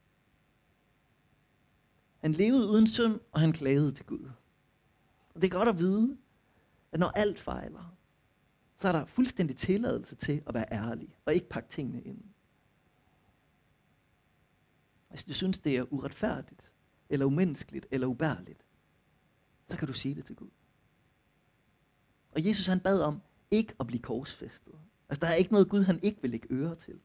Han 2.19 2.31
levede 2.31 2.67
uden 2.67 2.87
synd, 2.87 3.19
og 3.31 3.39
han 3.39 3.51
klagede 3.51 3.91
til 3.91 4.05
Gud. 4.05 4.29
Og 5.33 5.41
det 5.41 5.47
er 5.47 5.57
godt 5.57 5.69
at 5.69 5.77
vide, 5.77 6.17
at 6.91 6.99
når 6.99 7.07
alt 7.07 7.39
fejler, 7.39 7.95
så 8.77 8.87
er 8.87 8.91
der 8.91 9.05
fuldstændig 9.05 9.57
tilladelse 9.57 10.15
til 10.15 10.43
at 10.47 10.53
være 10.53 10.65
ærlig, 10.71 11.15
og 11.25 11.33
ikke 11.33 11.49
pakke 11.49 11.69
tingene 11.69 12.01
ind. 12.01 12.23
Hvis 15.09 15.23
du 15.23 15.33
synes, 15.33 15.59
det 15.59 15.77
er 15.77 15.93
uretfærdigt, 15.93 16.71
eller 17.09 17.25
umenneskeligt, 17.25 17.85
eller 17.91 18.07
ubærligt, 18.07 18.65
så 19.69 19.77
kan 19.77 19.87
du 19.87 19.93
sige 19.93 20.15
det 20.15 20.25
til 20.25 20.35
Gud. 20.35 20.49
Og 22.31 22.45
Jesus 22.45 22.67
han 22.67 22.79
bad 22.79 23.01
om 23.01 23.21
ikke 23.51 23.73
at 23.79 23.87
blive 23.87 24.01
korsfæstet. 24.01 24.73
Altså 25.09 25.19
der 25.19 25.27
er 25.27 25.35
ikke 25.35 25.51
noget 25.51 25.69
Gud, 25.69 25.83
han 25.83 25.99
ikke 26.03 26.21
vil 26.21 26.31
lægge 26.31 26.47
øre 26.51 26.75
til. 26.75 26.99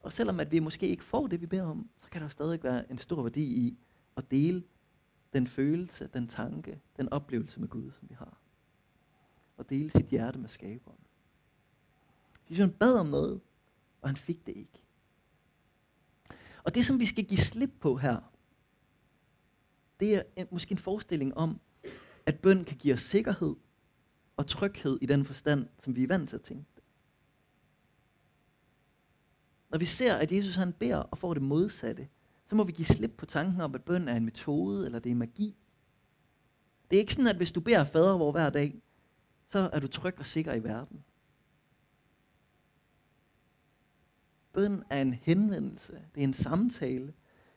Og 0.00 0.12
selvom 0.12 0.40
at 0.40 0.50
vi 0.50 0.58
måske 0.58 0.88
ikke 0.88 1.04
får 1.04 1.26
det, 1.26 1.40
vi 1.40 1.46
beder 1.46 1.66
om, 1.66 1.88
så 1.96 2.10
kan 2.10 2.22
der 2.22 2.28
stadig 2.28 2.62
være 2.62 2.90
en 2.90 2.98
stor 2.98 3.22
værdi 3.22 3.42
i 3.42 3.78
at 4.16 4.30
dele 4.30 4.64
den 5.32 5.46
følelse, 5.46 6.10
den 6.14 6.28
tanke, 6.28 6.80
den 6.96 7.08
oplevelse 7.08 7.60
med 7.60 7.68
Gud, 7.68 7.90
som 7.98 8.08
vi 8.08 8.14
har. 8.14 8.38
Og 9.56 9.70
dele 9.70 9.90
sit 9.90 10.06
hjerte 10.06 10.38
med 10.38 10.48
skaberen. 10.48 10.98
Jesus 12.50 12.60
han 12.60 12.72
bad 12.72 12.98
om 12.98 13.06
noget, 13.06 13.40
og 14.02 14.08
han 14.08 14.16
fik 14.16 14.46
det 14.46 14.56
ikke. 14.56 14.82
Og 16.64 16.74
det, 16.74 16.86
som 16.86 16.98
vi 16.98 17.06
skal 17.06 17.24
give 17.24 17.38
slip 17.38 17.70
på 17.80 17.96
her, 17.96 18.20
det 20.00 20.14
er 20.14 20.22
en, 20.36 20.46
måske 20.50 20.72
en 20.72 20.78
forestilling 20.78 21.36
om, 21.36 21.60
at 22.26 22.40
bøn 22.40 22.64
kan 22.64 22.76
give 22.76 22.94
os 22.94 23.02
sikkerhed 23.02 23.56
og 24.36 24.46
tryghed 24.46 24.98
i 25.00 25.06
den 25.06 25.24
forstand, 25.24 25.68
som 25.82 25.96
vi 25.96 26.02
er 26.02 26.08
vant 26.08 26.28
til 26.28 26.36
at 26.36 26.42
tænke. 26.42 26.70
Når 29.70 29.78
vi 29.78 29.84
ser, 29.84 30.14
at 30.14 30.32
Jesus 30.32 30.56
han 30.56 30.72
beder 30.72 30.96
og 30.96 31.18
får 31.18 31.34
det 31.34 31.42
modsatte, 31.42 32.08
så 32.48 32.56
må 32.56 32.64
vi 32.64 32.72
give 32.72 32.86
slip 32.86 33.10
på 33.16 33.26
tanken 33.26 33.60
om, 33.60 33.74
at 33.74 33.84
bøn 33.84 34.08
er 34.08 34.16
en 34.16 34.24
metode, 34.24 34.86
eller 34.86 34.98
det 34.98 35.12
er 35.12 35.16
magi. 35.16 35.56
Det 36.90 36.96
er 36.96 37.00
ikke 37.00 37.12
sådan, 37.12 37.26
at 37.26 37.36
hvis 37.36 37.52
du 37.52 37.60
beder 37.60 37.84
fader 37.84 38.16
hvor 38.16 38.32
hver 38.32 38.50
dag, 38.50 38.82
så 39.48 39.70
er 39.72 39.80
du 39.80 39.86
tryg 39.86 40.18
og 40.18 40.26
sikker 40.26 40.54
i 40.54 40.64
verden. 40.64 41.04
Bøn 44.52 44.84
er 44.90 45.02
en 45.02 45.14
henvendelse, 45.14 45.92
det 46.14 46.20
er 46.20 46.24
en 46.24 46.34
samtale 46.34 47.14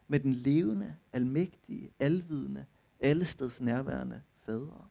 med 0.07 0.19
den 0.19 0.33
levende, 0.33 0.95
almægtige, 1.13 1.91
alvidende, 2.00 2.65
allesteds 3.00 3.62
nærværende 3.62 4.21
fader. 4.45 4.89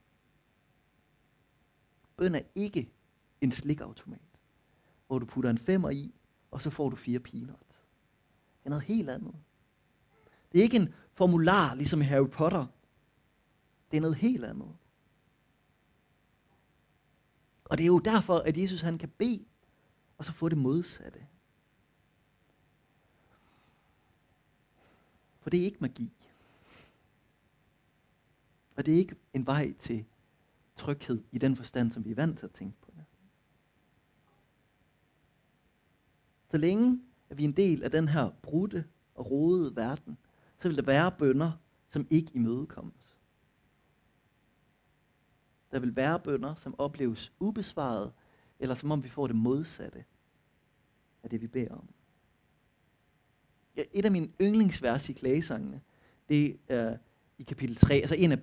Bøn 2.17 2.35
er 2.35 2.43
ikke 2.55 2.93
en 3.41 3.53
slikautomat, 3.53 4.21
hvor 5.07 5.19
du 5.19 5.27
putter 5.27 5.51
en 5.51 5.59
femmer 5.59 5.91
i, 5.91 6.15
og 6.51 6.63
så 6.63 6.71
får 6.71 6.89
du 6.89 6.97
fire 6.97 7.19
peanuts. 7.19 7.87
Det 8.59 8.65
er 8.65 8.71
noget 8.71 8.85
helt 8.85 9.11
andet. 9.11 9.35
Det 10.53 10.59
er 10.59 10.63
ikke 10.63 10.77
en 10.77 10.95
formular, 11.13 11.75
ligesom 11.75 12.01
i 12.01 12.05
Harry 12.05 12.29
Potter. 12.29 12.67
Det 13.91 13.97
er 13.97 14.01
noget 14.01 14.17
helt 14.17 14.45
andet. 14.45 14.77
Og 17.65 17.79
det 17.79 17.85
er 17.85 17.89
jo 17.89 17.99
derfor, 17.99 18.39
at 18.39 18.57
Jesus 18.57 18.81
han 18.81 18.99
kan 18.99 19.09
bede, 19.09 19.45
og 20.19 20.25
så 20.25 20.33
få 20.33 20.49
det 20.49 20.59
modsatte. 20.59 21.27
For 25.41 25.51
det 25.51 25.61
er 25.61 25.65
ikke 25.65 25.79
magi. 25.81 26.13
Og 28.77 28.87
det 28.87 28.95
er 28.95 28.99
ikke 28.99 29.17
en 29.35 29.47
vej 29.47 29.75
til 29.81 30.05
tryghed 30.77 31.23
i 31.33 31.39
den 31.39 31.57
forstand, 31.57 31.93
som 31.93 32.05
vi 32.05 32.11
er 32.11 32.15
vant 32.15 32.39
til 32.39 32.47
at 32.47 32.53
tænke 32.53 32.77
på. 32.81 32.91
Så 36.51 36.59
længe 36.59 37.03
at 37.31 37.39
vi 37.39 37.45
er 37.45 37.49
en 37.49 37.57
del 37.57 37.83
af 37.83 37.91
den 37.91 38.09
her 38.09 38.31
brudte 38.43 38.85
og 39.15 39.31
rodede 39.31 39.77
verden, 39.77 40.19
så 40.61 40.69
vil 40.69 40.77
der 40.77 40.83
være 40.83 41.13
bønder, 41.13 41.53
som 41.89 42.07
ikke 42.11 42.31
imødekommes. 42.35 43.17
Der 45.71 45.79
vil 45.79 45.97
være 45.97 46.21
bønder, 46.21 46.55
som 46.55 46.75
opleves 46.79 47.33
ubesvaret, 47.41 48.13
eller 48.59 48.75
som 48.75 48.91
om 48.91 49.05
vi 49.05 49.09
får 49.09 49.27
det 49.27 49.37
modsatte 49.37 50.05
af 51.23 51.31
det, 51.31 51.41
vi 51.41 51.47
beder 51.47 51.75
om. 51.75 51.89
Ja, 53.77 53.83
et 53.93 54.05
af 54.05 54.11
mine 54.11 54.29
yndlingsvers 54.41 55.09
i 55.09 55.13
klagesangene, 55.13 55.81
det 56.29 56.57
er 56.69 56.97
i 57.39 57.43
kapitel 57.43 57.77
3, 57.77 57.95
altså 57.95 58.15
en 58.15 58.33
af 58.33 58.39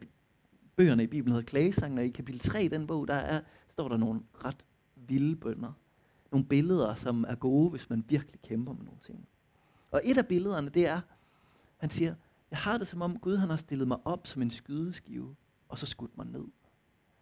bøgerne 0.76 1.04
i 1.04 1.08
Bibelen 1.08 1.36
hedder 1.36 1.50
Klagesangene, 1.50 2.02
og 2.02 2.06
i 2.06 2.10
kapitel 2.10 2.40
3 2.40 2.64
i 2.64 2.68
den 2.68 2.88
bog, 2.88 3.08
der 3.08 3.14
er, 3.14 3.42
står 3.68 3.88
der 3.88 3.98
nogle 3.98 4.22
ret 4.46 4.66
vilde 4.96 5.36
bønder. 5.36 5.74
Nogle 6.32 6.48
billeder, 6.48 6.96
som 6.96 7.26
er 7.28 7.36
gode, 7.36 7.70
hvis 7.70 7.90
man 7.90 8.06
virkelig 8.08 8.42
kæmper 8.42 8.74
med 8.74 8.86
nogle 8.86 9.00
ting. 9.00 9.28
Og 9.92 10.02
et 10.04 10.18
af 10.18 10.28
billederne, 10.28 10.70
det 10.70 10.88
er, 10.88 11.02
han 11.78 11.90
siger, 11.90 12.16
jeg 12.52 12.60
har 12.60 12.78
det 12.78 12.88
som 12.88 13.02
om 13.02 13.20
Gud 13.20 13.38
han 13.38 13.50
har 13.50 13.58
stillet 13.58 13.88
mig 13.88 13.98
op 14.06 14.28
som 14.28 14.42
en 14.42 14.52
skydeskive, 14.52 15.36
og 15.70 15.80
så 15.80 15.86
skudt 15.86 16.18
mig 16.18 16.26
ned. 16.26 16.46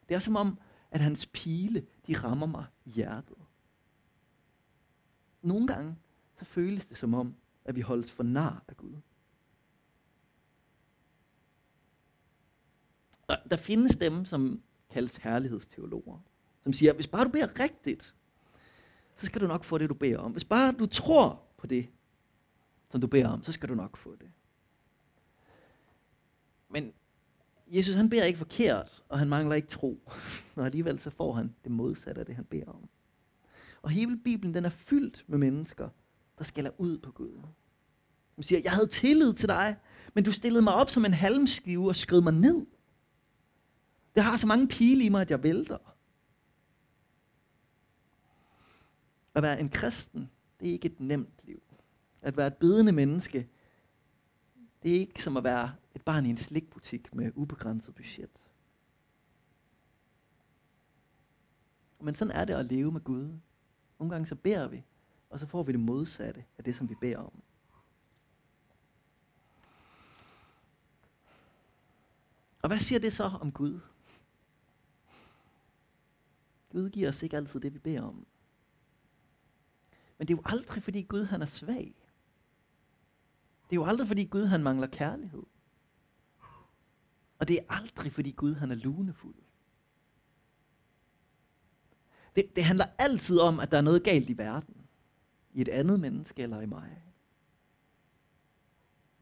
Det 0.09 0.15
er 0.15 0.19
som 0.19 0.35
om, 0.35 0.59
at 0.91 1.01
hans 1.01 1.25
pile, 1.25 1.85
de 2.07 2.17
rammer 2.17 2.45
mig 2.45 2.65
i 2.85 2.89
hjertet. 2.89 3.37
Nogle 5.41 5.67
gange, 5.67 5.95
så 6.39 6.45
føles 6.45 6.85
det 6.85 6.97
som 6.97 7.13
om, 7.13 7.35
at 7.65 7.75
vi 7.75 7.81
holdes 7.81 8.11
for 8.11 8.23
nar 8.23 8.63
af 8.67 8.77
Gud. 8.77 8.95
Og 13.27 13.37
der 13.51 13.57
findes 13.57 13.95
dem, 13.95 14.25
som 14.25 14.61
kaldes 14.89 15.17
herlighedsteologer, 15.17 16.19
som 16.63 16.73
siger, 16.73 16.93
hvis 16.93 17.07
bare 17.07 17.23
du 17.23 17.29
beder 17.29 17.59
rigtigt, 17.59 18.15
så 19.15 19.25
skal 19.25 19.41
du 19.41 19.47
nok 19.47 19.63
få 19.63 19.77
det, 19.77 19.89
du 19.89 19.93
beder 19.93 20.17
om. 20.17 20.31
Hvis 20.31 20.45
bare 20.45 20.71
du 20.71 20.85
tror 20.85 21.43
på 21.57 21.67
det, 21.67 21.89
som 22.91 23.01
du 23.01 23.07
beder 23.07 23.27
om, 23.27 23.43
så 23.43 23.51
skal 23.51 23.69
du 23.69 23.75
nok 23.75 23.97
få 23.97 24.15
det. 24.15 24.31
Men 26.69 26.93
Jesus 27.67 27.95
han 27.95 28.09
beder 28.09 28.23
ikke 28.23 28.37
forkert, 28.37 29.03
og 29.09 29.19
han 29.19 29.29
mangler 29.29 29.55
ikke 29.55 29.67
tro. 29.67 30.01
Og 30.55 30.65
alligevel 30.65 30.99
så 30.99 31.09
får 31.09 31.33
han 31.33 31.55
det 31.63 31.71
modsatte 31.71 32.19
af 32.19 32.25
det, 32.25 32.35
han 32.35 32.45
beder 32.45 32.71
om. 32.71 32.89
Og 33.81 33.89
hele 33.89 34.17
Bibelen 34.17 34.53
den 34.53 34.65
er 34.65 34.69
fyldt 34.69 35.25
med 35.27 35.37
mennesker, 35.37 35.89
der 36.37 36.43
skælder 36.43 36.71
ud 36.77 36.97
på 36.97 37.11
Gud. 37.11 37.41
Som 38.35 38.43
siger, 38.43 38.61
jeg 38.63 38.71
havde 38.71 38.87
tillid 38.87 39.33
til 39.33 39.49
dig, 39.49 39.75
men 40.13 40.23
du 40.23 40.31
stillede 40.31 40.63
mig 40.63 40.73
op 40.73 40.89
som 40.89 41.05
en 41.05 41.13
halmskive 41.13 41.87
og 41.87 41.95
skød 41.95 42.21
mig 42.21 42.33
ned. 42.33 42.65
Jeg 44.15 44.25
har 44.25 44.37
så 44.37 44.47
mange 44.47 44.67
pile 44.67 45.03
i 45.03 45.09
mig, 45.09 45.21
at 45.21 45.31
jeg 45.31 45.43
vælter. 45.43 45.77
At 49.35 49.43
være 49.43 49.59
en 49.59 49.69
kristen, 49.69 50.29
det 50.59 50.69
er 50.69 50.73
ikke 50.73 50.85
et 50.85 50.99
nemt 50.99 51.33
liv. 51.43 51.61
At 52.21 52.37
være 52.37 52.47
et 52.47 52.57
bedende 52.57 52.91
menneske, 52.91 53.47
det 54.83 54.95
er 54.95 54.99
ikke 54.99 55.23
som 55.23 55.37
at 55.37 55.43
være 55.43 55.71
et 55.95 56.01
barn 56.01 56.25
i 56.25 56.29
en 56.29 56.37
slikbutik 56.37 57.15
med 57.15 57.31
ubegrænset 57.35 57.95
budget. 57.95 58.29
Men 61.99 62.15
sådan 62.15 62.35
er 62.35 62.45
det 62.45 62.53
at 62.53 62.65
leve 62.65 62.91
med 62.91 63.01
Gud. 63.01 63.39
Nogle 63.99 64.11
gange 64.11 64.27
så 64.27 64.35
beder 64.35 64.67
vi, 64.67 64.83
og 65.29 65.39
så 65.39 65.47
får 65.47 65.63
vi 65.63 65.71
det 65.71 65.79
modsatte 65.79 66.45
af 66.57 66.63
det, 66.63 66.75
som 66.75 66.89
vi 66.89 66.95
beder 66.95 67.17
om. 67.17 67.41
Og 72.61 72.67
hvad 72.67 72.79
siger 72.79 72.99
det 72.99 73.13
så 73.13 73.23
om 73.23 73.51
Gud? 73.51 73.79
Gud 76.71 76.89
giver 76.89 77.09
os 77.09 77.23
ikke 77.23 77.37
altid 77.37 77.59
det, 77.59 77.73
vi 77.73 77.79
beder 77.79 78.01
om. 78.01 78.25
Men 80.17 80.27
det 80.27 80.33
er 80.33 80.37
jo 80.37 80.43
aldrig, 80.45 80.83
fordi 80.83 81.01
Gud 81.01 81.23
han 81.23 81.41
er 81.41 81.45
svag. 81.45 81.95
Det 83.69 83.71
er 83.71 83.75
jo 83.75 83.85
aldrig, 83.85 84.07
fordi 84.07 84.25
Gud 84.25 84.45
han 84.45 84.63
mangler 84.63 84.87
kærlighed. 84.87 85.43
Og 87.45 87.49
det 87.49 87.59
er 87.59 87.73
aldrig, 87.73 88.11
fordi 88.11 88.31
Gud 88.31 88.55
han 88.55 88.71
er 88.71 88.75
lunefuld. 88.75 89.35
Det, 92.35 92.55
det 92.55 92.63
handler 92.63 92.85
altid 92.97 93.39
om, 93.39 93.59
at 93.59 93.71
der 93.71 93.77
er 93.77 93.81
noget 93.81 94.03
galt 94.03 94.29
i 94.29 94.37
verden. 94.37 94.75
I 95.53 95.61
et 95.61 95.67
andet 95.67 95.99
menneske 95.99 96.43
eller 96.43 96.61
i 96.61 96.65
mig. 96.65 97.03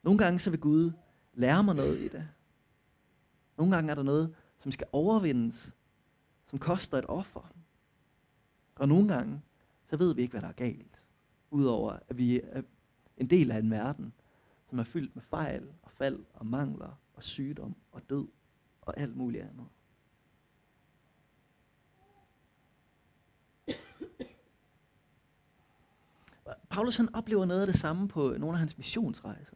Nogle 0.03 0.17
gange 0.17 0.39
så 0.39 0.49
vil 0.49 0.59
Gud 0.59 0.91
lære 1.33 1.63
mig 1.63 1.75
noget 1.75 1.99
i 1.99 2.07
det. 2.07 2.29
Nogle 3.57 3.75
gange 3.75 3.91
er 3.91 3.95
der 3.95 4.03
noget, 4.03 4.35
som 4.59 4.71
skal 4.71 4.87
overvindes, 4.91 5.71
som 6.49 6.59
koster 6.59 6.97
et 6.97 7.05
offer. 7.07 7.53
Og 8.75 8.87
nogle 8.87 9.13
gange, 9.13 9.41
så 9.89 9.97
ved 9.97 10.15
vi 10.15 10.21
ikke, 10.21 10.31
hvad 10.31 10.41
der 10.41 10.47
er 10.47 10.51
galt. 10.51 11.01
Udover 11.51 11.99
at 12.09 12.17
vi 12.17 12.41
er 12.43 12.61
en 13.17 13.29
del 13.29 13.51
af 13.51 13.59
en 13.59 13.71
verden, 13.71 14.13
som 14.69 14.79
er 14.79 14.83
fyldt 14.83 15.15
med 15.15 15.23
fejl 15.23 15.69
og 15.81 15.91
fald 15.91 16.25
og 16.33 16.45
mangler 16.45 17.02
og 17.13 17.23
sygdom 17.23 17.75
og 17.91 18.09
død 18.09 18.27
og 18.81 18.99
alt 18.99 19.15
muligt 19.15 19.43
andet. 19.43 19.67
Paulus 26.69 26.95
han 26.95 27.15
oplever 27.15 27.45
noget 27.45 27.61
af 27.61 27.67
det 27.67 27.79
samme 27.79 28.07
på 28.07 28.35
nogle 28.37 28.55
af 28.55 28.59
hans 28.59 28.77
missionsrejser. 28.77 29.55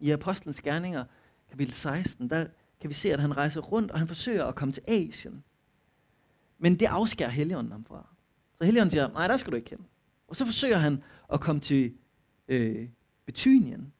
I 0.00 0.10
Apostlenes 0.10 0.60
Gerninger, 0.60 1.04
kapitel 1.50 1.74
16, 1.74 2.30
der 2.30 2.46
kan 2.80 2.88
vi 2.88 2.94
se, 2.94 3.12
at 3.12 3.20
han 3.20 3.36
rejser 3.36 3.60
rundt, 3.60 3.90
og 3.90 3.98
han 3.98 4.08
forsøger 4.08 4.44
at 4.44 4.54
komme 4.54 4.72
til 4.72 4.82
Asien. 4.88 5.44
Men 6.58 6.80
det 6.80 6.86
afskærer 6.86 7.30
Helligånden 7.30 7.72
ham 7.72 7.84
fra. 7.84 8.06
Så 8.58 8.64
Helligånden 8.64 8.90
siger, 8.90 9.08
nej, 9.08 9.26
der 9.26 9.36
skal 9.36 9.50
du 9.50 9.56
ikke 9.56 9.70
hen. 9.70 9.86
Og 10.28 10.36
så 10.36 10.44
forsøger 10.44 10.76
han 10.76 11.02
at 11.32 11.40
komme 11.40 11.60
til 11.60 11.94
øh, 12.48 12.88
Betynien. 13.26 13.92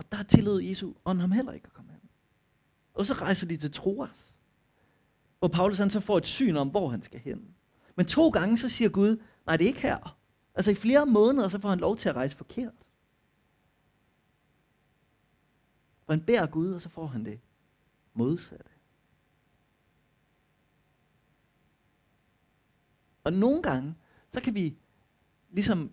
Og 0.00 0.12
der 0.12 0.22
tillod 0.22 0.62
Jesu 0.62 0.92
ånd 1.04 1.20
ham 1.20 1.32
heller 1.32 1.52
ikke 1.52 1.66
at 1.66 1.72
komme 1.72 1.92
hen. 1.92 2.00
Og 2.94 3.06
så 3.06 3.12
rejser 3.12 3.46
de 3.46 3.56
til 3.56 3.72
Troas. 3.72 4.36
Hvor 5.38 5.48
Paulus 5.48 5.78
han 5.78 5.90
så 5.90 6.00
får 6.00 6.18
et 6.18 6.26
syn 6.26 6.56
om, 6.56 6.68
hvor 6.68 6.88
han 6.88 7.02
skal 7.02 7.20
hen. 7.20 7.54
Men 7.96 8.06
to 8.06 8.28
gange 8.28 8.58
så 8.58 8.68
siger 8.68 8.90
Gud, 8.90 9.22
nej, 9.46 9.56
det 9.56 9.64
er 9.64 9.68
ikke 9.68 9.80
her. 9.80 10.18
Altså 10.54 10.70
i 10.70 10.74
flere 10.74 11.06
måneder, 11.06 11.48
så 11.48 11.58
får 11.58 11.68
han 11.68 11.78
lov 11.78 11.96
til 11.96 12.08
at 12.08 12.14
rejse 12.14 12.36
forkert. 12.36 12.74
For 16.04 16.12
han 16.12 16.24
beder 16.24 16.46
Gud, 16.46 16.72
og 16.72 16.80
så 16.80 16.88
får 16.88 17.06
han 17.06 17.24
det 17.24 17.40
modsatte. 18.14 18.70
Og 23.24 23.32
nogle 23.32 23.62
gange, 23.62 23.94
så 24.32 24.40
kan 24.40 24.54
vi, 24.54 24.78
ligesom 25.50 25.92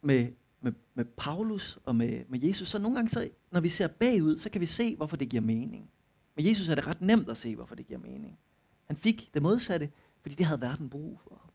med, 0.00 0.32
med, 0.62 0.72
med 0.94 1.04
Paulus 1.04 1.78
og 1.84 1.96
med, 1.96 2.24
med 2.28 2.42
Jesus, 2.42 2.68
så 2.68 2.78
nogle 2.78 2.96
gange, 2.96 3.10
så, 3.10 3.30
når 3.50 3.60
vi 3.60 3.68
ser 3.68 3.86
bagud, 3.86 4.38
så 4.38 4.50
kan 4.50 4.60
vi 4.60 4.66
se, 4.66 4.96
hvorfor 4.96 5.16
det 5.16 5.28
giver 5.28 5.42
mening. 5.42 5.90
Med 6.34 6.44
Jesus 6.44 6.68
er 6.68 6.74
det 6.74 6.86
ret 6.86 7.00
nemt 7.00 7.28
at 7.28 7.36
se, 7.36 7.56
hvorfor 7.56 7.74
det 7.74 7.86
giver 7.86 7.98
mening. 7.98 8.38
Han 8.86 8.96
fik 8.96 9.30
det 9.34 9.42
modsatte, 9.42 9.90
fordi 10.22 10.34
det 10.34 10.46
havde 10.46 10.60
verden 10.60 10.90
brug 10.90 11.20
for. 11.20 11.50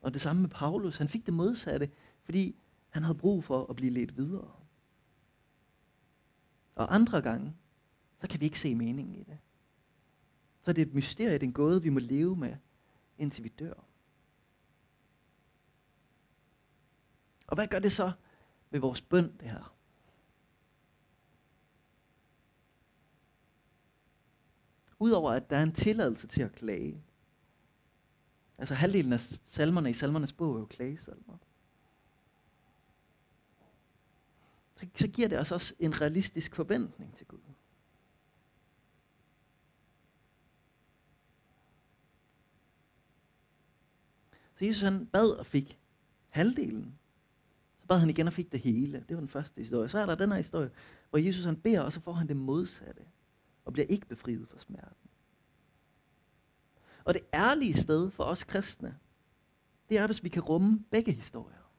Og 0.00 0.12
det 0.12 0.20
samme 0.20 0.42
med 0.42 0.50
Paulus. 0.50 0.96
Han 0.96 1.08
fik 1.08 1.26
det 1.26 1.34
modsatte, 1.34 1.90
fordi 2.24 2.56
han 2.90 3.02
havde 3.02 3.18
brug 3.18 3.44
for 3.44 3.66
at 3.70 3.76
blive 3.76 3.92
ledt 3.92 4.16
videre. 4.16 4.50
Og 6.74 6.94
andre 6.94 7.22
gange, 7.22 7.54
så 8.20 8.28
kan 8.28 8.40
vi 8.40 8.44
ikke 8.44 8.60
se 8.60 8.74
meningen 8.74 9.14
i 9.14 9.22
det. 9.22 9.38
Så 10.62 10.70
er 10.70 10.72
det 10.72 10.82
et 10.82 10.94
mysterie, 10.94 11.32
det 11.32 11.42
er 11.42 11.46
en 11.46 11.52
gåde, 11.52 11.82
vi 11.82 11.88
må 11.88 11.98
leve 11.98 12.36
med, 12.36 12.56
indtil 13.18 13.44
vi 13.44 13.48
dør. 13.48 13.84
Og 17.52 17.56
hvad 17.56 17.66
gør 17.68 17.78
det 17.78 17.92
så 17.92 18.12
med 18.70 18.80
vores 18.80 19.00
bøn, 19.00 19.36
det 19.40 19.50
her? 19.50 19.74
Udover 24.98 25.32
at 25.32 25.50
der 25.50 25.56
er 25.56 25.62
en 25.62 25.72
tilladelse 25.72 26.26
til 26.26 26.42
at 26.42 26.52
klage. 26.52 27.04
Altså 28.58 28.74
halvdelen 28.74 29.12
af 29.12 29.20
salmerne 29.20 29.90
i 29.90 29.94
salmernes 29.94 30.32
bog 30.32 30.54
er 30.54 30.58
jo 30.58 30.66
klagesalmer. 30.66 31.36
Så, 34.76 34.86
så 34.94 35.08
giver 35.08 35.28
det 35.28 35.38
os 35.38 35.52
også 35.52 35.74
en 35.78 36.00
realistisk 36.00 36.54
forventning 36.54 37.16
til 37.16 37.26
Gud. 37.26 37.38
Så 44.58 44.64
Jesus 44.64 44.82
han 44.82 45.06
bad 45.06 45.30
og 45.30 45.46
fik 45.46 45.78
halvdelen. 46.28 46.98
Så 47.82 47.86
bad 47.86 47.98
han 47.98 48.10
igen 48.10 48.26
og 48.26 48.32
fik 48.32 48.52
det 48.52 48.60
hele. 48.60 49.04
Det 49.08 49.16
var 49.16 49.20
den 49.20 49.28
første 49.28 49.60
historie. 49.60 49.88
Så 49.88 49.98
er 49.98 50.06
der 50.06 50.14
den 50.14 50.30
her 50.30 50.38
historie, 50.38 50.70
hvor 51.10 51.18
Jesus 51.18 51.44
han 51.44 51.56
beder, 51.56 51.80
og 51.80 51.92
så 51.92 52.00
får 52.00 52.12
han 52.12 52.28
det 52.28 52.36
modsatte. 52.36 53.02
Og 53.64 53.72
bliver 53.72 53.86
ikke 53.86 54.06
befriet 54.06 54.48
fra 54.48 54.58
smerten. 54.58 55.10
Og 57.04 57.14
det 57.14 57.22
ærlige 57.34 57.76
sted 57.76 58.10
for 58.10 58.24
os 58.24 58.44
kristne, 58.44 58.98
det 59.88 59.98
er, 59.98 60.06
hvis 60.06 60.24
vi 60.24 60.28
kan 60.28 60.42
rumme 60.42 60.84
begge 60.90 61.12
historier. 61.12 61.70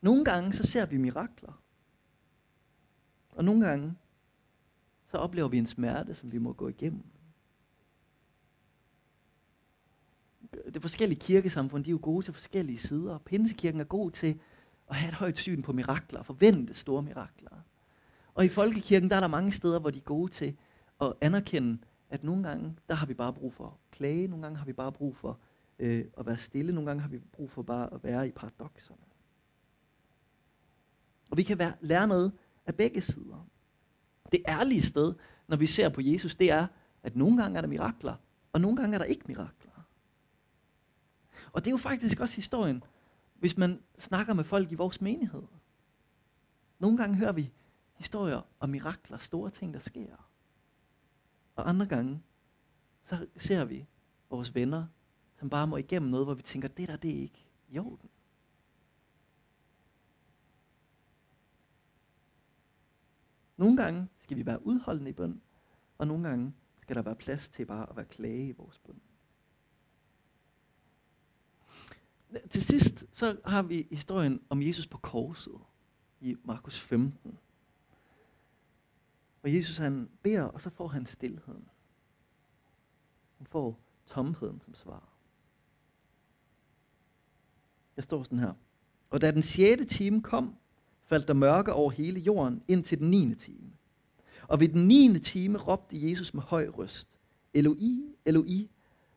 Nogle 0.00 0.24
gange 0.24 0.52
så 0.52 0.66
ser 0.66 0.86
vi 0.86 0.96
mirakler. 0.96 1.62
Og 3.30 3.44
nogle 3.44 3.66
gange 3.66 3.94
så 5.06 5.16
oplever 5.16 5.48
vi 5.48 5.58
en 5.58 5.66
smerte, 5.66 6.14
som 6.14 6.32
vi 6.32 6.38
må 6.38 6.52
gå 6.52 6.68
igennem. 6.68 7.13
Det 10.74 10.82
forskellige 10.82 11.20
kirkesamfund, 11.20 11.84
de 11.84 11.90
er 11.90 11.92
jo 11.92 11.98
gode 12.02 12.26
til 12.26 12.34
forskellige 12.34 12.78
sider. 12.78 13.18
Pinsekirken 13.18 13.80
er 13.80 13.84
god 13.84 14.10
til 14.10 14.40
at 14.90 14.96
have 14.96 15.08
et 15.08 15.14
højt 15.14 15.36
syn 15.36 15.62
på 15.62 15.72
mirakler, 15.72 16.18
og 16.18 16.26
forvente 16.26 16.74
store 16.74 17.02
mirakler. 17.02 17.50
Og 18.34 18.44
i 18.44 18.48
folkekirken, 18.48 19.10
der 19.10 19.16
er 19.16 19.20
der 19.20 19.28
mange 19.28 19.52
steder, 19.52 19.78
hvor 19.78 19.90
de 19.90 19.98
er 19.98 20.02
gode 20.02 20.32
til 20.32 20.56
at 21.00 21.12
anerkende, 21.20 21.78
at 22.10 22.24
nogle 22.24 22.48
gange, 22.48 22.76
der 22.88 22.94
har 22.94 23.06
vi 23.06 23.14
bare 23.14 23.32
brug 23.32 23.54
for 23.54 23.66
at 23.66 23.90
klage, 23.90 24.26
nogle 24.26 24.42
gange 24.42 24.58
har 24.58 24.64
vi 24.64 24.72
bare 24.72 24.92
brug 24.92 25.16
for 25.16 25.38
øh, 25.78 26.04
at 26.18 26.26
være 26.26 26.38
stille, 26.38 26.72
nogle 26.72 26.86
gange 26.86 27.02
har 27.02 27.08
vi 27.08 27.18
brug 27.18 27.50
for 27.50 27.62
bare 27.62 27.94
at 27.94 28.04
være 28.04 28.28
i 28.28 28.30
paradoxerne. 28.30 29.00
Og 31.30 31.36
vi 31.36 31.42
kan 31.42 31.58
være, 31.58 31.72
lære 31.80 32.06
noget 32.06 32.32
af 32.66 32.74
begge 32.74 33.00
sider. 33.00 33.46
Det 34.32 34.42
ærlige 34.48 34.82
sted, 34.82 35.14
når 35.48 35.56
vi 35.56 35.66
ser 35.66 35.88
på 35.88 36.00
Jesus, 36.00 36.36
det 36.36 36.52
er, 36.52 36.66
at 37.02 37.16
nogle 37.16 37.42
gange 37.42 37.56
er 37.56 37.60
der 37.60 37.68
mirakler, 37.68 38.14
og 38.52 38.60
nogle 38.60 38.76
gange 38.76 38.94
er 38.94 38.98
der 38.98 39.04
ikke 39.04 39.24
mirakler. 39.28 39.63
Og 41.54 41.64
det 41.64 41.66
er 41.66 41.70
jo 41.70 41.76
faktisk 41.76 42.20
også 42.20 42.36
historien, 42.36 42.84
hvis 43.34 43.56
man 43.56 43.82
snakker 43.98 44.34
med 44.34 44.44
folk 44.44 44.72
i 44.72 44.74
vores 44.74 45.00
menighed. 45.00 45.42
Nogle 46.78 46.96
gange 46.96 47.16
hører 47.16 47.32
vi 47.32 47.52
historier 47.94 48.42
om 48.60 48.68
mirakler, 48.68 49.18
store 49.18 49.50
ting, 49.50 49.74
der 49.74 49.80
sker. 49.80 50.30
Og 51.56 51.68
andre 51.68 51.86
gange, 51.86 52.22
så 53.04 53.26
ser 53.36 53.64
vi 53.64 53.86
vores 54.30 54.54
venner, 54.54 54.86
som 55.38 55.50
bare 55.50 55.66
må 55.66 55.76
igennem 55.76 56.10
noget, 56.10 56.26
hvor 56.26 56.34
vi 56.34 56.42
tænker, 56.42 56.68
det 56.68 56.88
der, 56.88 56.96
det 56.96 57.10
er 57.10 57.22
ikke 57.22 57.48
i 57.68 57.78
orden. 57.78 58.10
Nogle 63.56 63.76
gange 63.76 64.08
skal 64.22 64.36
vi 64.36 64.46
være 64.46 64.66
udholdende 64.66 65.10
i 65.10 65.14
bøn, 65.14 65.42
og 65.98 66.06
nogle 66.06 66.28
gange 66.28 66.54
skal 66.80 66.96
der 66.96 67.02
være 67.02 67.16
plads 67.16 67.48
til 67.48 67.66
bare 67.66 67.90
at 67.90 67.96
være 67.96 68.04
klage 68.04 68.48
i 68.48 68.52
vores 68.52 68.78
bøn. 68.78 69.00
Til 72.50 72.62
sidst 72.62 73.04
så 73.12 73.36
har 73.44 73.62
vi 73.62 73.86
historien 73.90 74.40
om 74.48 74.62
Jesus 74.62 74.86
på 74.86 74.98
korset 74.98 75.58
i 76.20 76.36
Markus 76.44 76.80
15. 76.80 77.38
Og 79.42 79.54
Jesus 79.54 79.76
han 79.76 80.08
beder, 80.22 80.42
og 80.42 80.60
så 80.60 80.70
får 80.70 80.88
han 80.88 81.06
stillheden. 81.06 81.64
Han 83.38 83.46
får 83.46 83.78
tomheden 84.06 84.60
som 84.64 84.74
svar. 84.74 85.08
Jeg 87.96 88.04
står 88.04 88.22
sådan 88.22 88.38
her. 88.38 88.52
Og 89.10 89.20
da 89.20 89.30
den 89.30 89.42
sjette 89.42 89.84
time 89.84 90.22
kom, 90.22 90.56
faldt 91.04 91.28
der 91.28 91.34
mørke 91.34 91.72
over 91.72 91.90
hele 91.90 92.20
jorden 92.20 92.62
ind 92.68 92.84
til 92.84 92.98
den 92.98 93.10
niende 93.10 93.34
time. 93.34 93.72
Og 94.48 94.60
ved 94.60 94.68
den 94.68 94.88
niende 94.88 95.18
time 95.18 95.58
råbte 95.58 96.10
Jesus 96.10 96.34
med 96.34 96.42
høj 96.42 96.68
røst, 96.68 97.08
Eloi, 97.54 98.16
Eloi, 98.24 98.70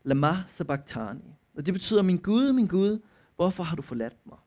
lama 0.04 0.44
sabachthani. 0.50 1.36
Og 1.58 1.66
det 1.66 1.74
betyder, 1.74 2.02
min 2.02 2.18
Gud, 2.18 2.54
min 2.54 2.68
Gud, 2.68 3.00
hvorfor 3.36 3.64
har 3.64 3.76
du 3.76 3.82
forladt 3.82 4.18
mig? 4.26 4.38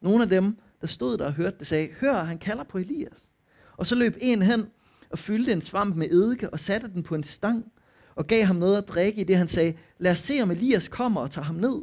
Nogle 0.00 0.22
af 0.22 0.28
dem, 0.28 0.58
der 0.80 0.86
stod 0.86 1.18
der 1.18 1.24
og 1.24 1.32
hørte 1.32 1.56
det, 1.58 1.66
sagde, 1.66 1.88
hør, 2.00 2.24
han 2.24 2.38
kalder 2.38 2.64
på 2.64 2.78
Elias. 2.78 3.28
Og 3.76 3.86
så 3.86 3.94
løb 3.94 4.16
en 4.20 4.42
hen 4.42 4.66
og 5.10 5.18
fyldte 5.18 5.52
en 5.52 5.62
svamp 5.62 5.96
med 5.96 6.10
eddike 6.10 6.50
og 6.50 6.60
satte 6.60 6.88
den 6.88 7.02
på 7.02 7.14
en 7.14 7.24
stang 7.24 7.72
og 8.14 8.26
gav 8.26 8.44
ham 8.44 8.56
noget 8.56 8.76
at 8.76 8.88
drikke 8.88 9.20
i 9.20 9.24
det, 9.24 9.36
han 9.36 9.48
sagde, 9.48 9.74
lad 9.98 10.12
os 10.12 10.18
se, 10.18 10.42
om 10.42 10.50
Elias 10.50 10.88
kommer 10.88 11.20
og 11.20 11.30
tager 11.30 11.44
ham 11.44 11.56
ned. 11.56 11.82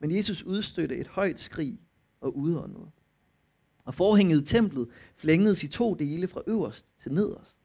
Men 0.00 0.16
Jesus 0.16 0.42
udstødte 0.42 0.96
et 0.96 1.06
højt 1.06 1.40
skrig 1.40 1.78
og 2.20 2.36
udåndede. 2.36 2.90
Og 3.84 3.94
forhænget 3.94 4.42
i 4.42 4.44
templet 4.44 4.88
flængedes 5.16 5.64
i 5.64 5.68
to 5.68 5.94
dele 5.94 6.28
fra 6.28 6.42
øverst 6.46 6.86
til 7.02 7.12
nederst. 7.12 7.56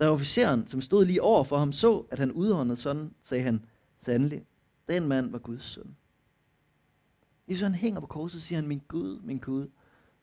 Da 0.00 0.10
officeren, 0.10 0.66
som 0.66 0.80
stod 0.80 1.04
lige 1.04 1.22
over 1.22 1.44
for 1.44 1.58
ham, 1.58 1.72
så, 1.72 2.04
at 2.10 2.18
han 2.18 2.32
udåndede 2.32 2.76
sådan, 2.76 3.10
sagde 3.22 3.44
han, 3.44 3.64
sandelig, 4.04 4.46
den 4.88 5.08
mand 5.08 5.30
var 5.30 5.38
Guds 5.38 5.64
søn. 5.64 5.96
Jesus 7.48 7.62
han 7.62 7.74
hænger 7.74 8.00
på 8.00 8.06
korset 8.06 8.42
siger 8.42 8.58
han, 8.58 8.68
min 8.68 8.82
Gud, 8.88 9.20
min 9.20 9.38
Gud, 9.38 9.70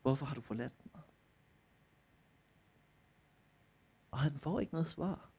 hvorfor 0.02 0.26
har 0.26 0.34
du 0.34 0.40
forladt 0.40 0.72
mig? 0.94 1.02
Og 4.10 4.18
han 4.18 4.38
får 4.38 4.60
ikke 4.60 4.72
noget 4.72 4.90
svar. 4.90 5.30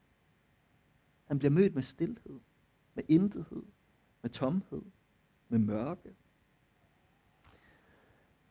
Han 1.26 1.40
bliver 1.40 1.52
mødt 1.52 1.76
med 1.76 1.84
stillhed, 1.84 2.40
med 2.94 3.04
intethed, 3.08 3.64
med 4.22 4.30
tomhed, 4.30 4.82
med 5.50 5.60
mørke. 5.60 6.16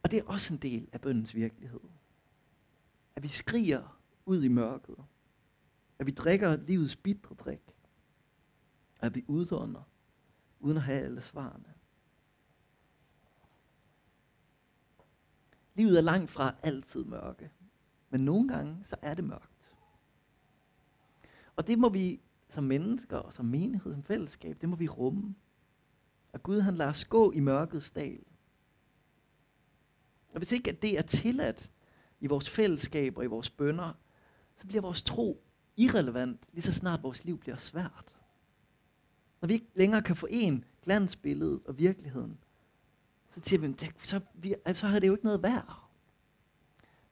Og 0.02 0.10
det 0.10 0.18
er 0.18 0.24
også 0.24 0.54
en 0.54 0.58
del 0.58 0.88
af 0.92 1.00
bøndens 1.00 1.34
virkelighed. 1.34 1.80
At 3.16 3.22
vi 3.22 3.28
skriger 3.28 4.00
ud 4.26 4.42
i 4.42 4.48
mørket. 4.48 4.96
At 5.98 6.06
vi 6.06 6.10
drikker 6.10 6.56
livets 6.56 6.96
bitre 6.96 7.34
drik. 7.34 7.60
At 9.00 9.14
vi 9.14 9.24
udånder, 9.28 9.82
uden 10.60 10.76
at 10.76 10.82
have 10.82 11.02
alle 11.02 11.22
svarene. 11.22 11.74
Livet 15.74 15.98
er 15.98 16.02
langt 16.02 16.30
fra 16.30 16.54
altid 16.62 17.04
mørke. 17.04 17.50
Men 18.10 18.20
nogle 18.20 18.48
gange, 18.48 18.84
så 18.84 18.96
er 19.02 19.14
det 19.14 19.24
mørkt. 19.24 19.76
Og 21.56 21.66
det 21.66 21.78
må 21.78 21.88
vi 21.88 22.20
som 22.48 22.64
mennesker 22.64 23.16
og 23.16 23.32
som 23.32 23.44
menighed, 23.44 23.94
som 23.94 24.02
fællesskab, 24.02 24.60
det 24.60 24.68
må 24.68 24.76
vi 24.76 24.88
rumme. 24.88 25.34
At 26.32 26.42
Gud 26.42 26.60
han 26.60 26.74
lader 26.74 26.90
os 26.90 27.04
gå 27.04 27.32
i 27.32 27.40
mørkets 27.40 27.90
dal. 27.90 28.24
Og 30.32 30.38
hvis 30.38 30.52
ikke 30.52 30.70
at 30.70 30.82
det 30.82 30.98
er 30.98 31.02
tilladt 31.02 31.70
i 32.20 32.26
vores 32.26 32.50
fællesskab 32.50 33.16
og 33.16 33.24
i 33.24 33.26
vores 33.26 33.50
bønder, 33.50 33.92
så 34.56 34.66
bliver 34.66 34.82
vores 34.82 35.02
tro 35.02 35.42
irrelevant, 35.76 36.40
lige 36.52 36.62
så 36.62 36.72
snart 36.72 37.02
vores 37.02 37.24
liv 37.24 37.38
bliver 37.38 37.56
svært. 37.56 38.19
Når 39.40 39.46
vi 39.46 39.54
ikke 39.54 39.70
længere 39.74 40.02
kan 40.02 40.16
forene 40.16 40.62
glansbilledet 40.82 41.60
og 41.66 41.78
virkeligheden, 41.78 42.38
så 43.34 43.40
siger 43.44 43.60
vi, 43.60 43.74
så, 44.02 44.20
vi, 44.34 44.54
så 44.74 44.86
har 44.86 44.98
det 44.98 45.06
jo 45.06 45.12
ikke 45.12 45.24
noget 45.24 45.42
værd. 45.42 45.88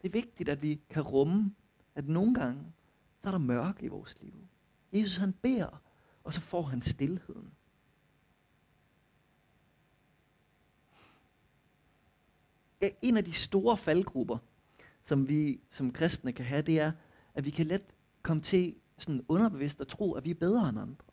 Det 0.02 0.08
er 0.08 0.12
vigtigt, 0.12 0.48
at 0.48 0.62
vi 0.62 0.80
kan 0.90 1.02
rumme, 1.02 1.54
at 1.94 2.08
nogle 2.08 2.34
gange, 2.34 2.72
så 3.22 3.28
er 3.28 3.30
der 3.30 3.38
mørke 3.38 3.84
i 3.84 3.88
vores 3.88 4.16
liv. 4.20 4.34
Jesus 4.92 5.16
han 5.16 5.32
beder, 5.32 5.82
og 6.24 6.34
så 6.34 6.40
får 6.40 6.62
han 6.62 6.82
stillheden. 6.82 7.52
En 13.02 13.16
af 13.16 13.24
de 13.24 13.32
store 13.32 13.76
faldgrupper, 13.76 14.38
som 15.02 15.28
vi 15.28 15.60
som 15.70 15.92
kristne 15.92 16.32
kan 16.32 16.44
have, 16.44 16.62
det 16.62 16.80
er, 16.80 16.92
at 17.34 17.44
vi 17.44 17.50
kan 17.50 17.66
let 17.66 17.84
komme 18.22 18.42
til 18.42 18.74
sådan 18.98 19.24
underbevidst 19.28 19.80
at 19.80 19.88
tro, 19.88 20.12
at 20.12 20.24
vi 20.24 20.30
er 20.30 20.34
bedre 20.34 20.68
end 20.68 20.78
andre. 20.78 21.07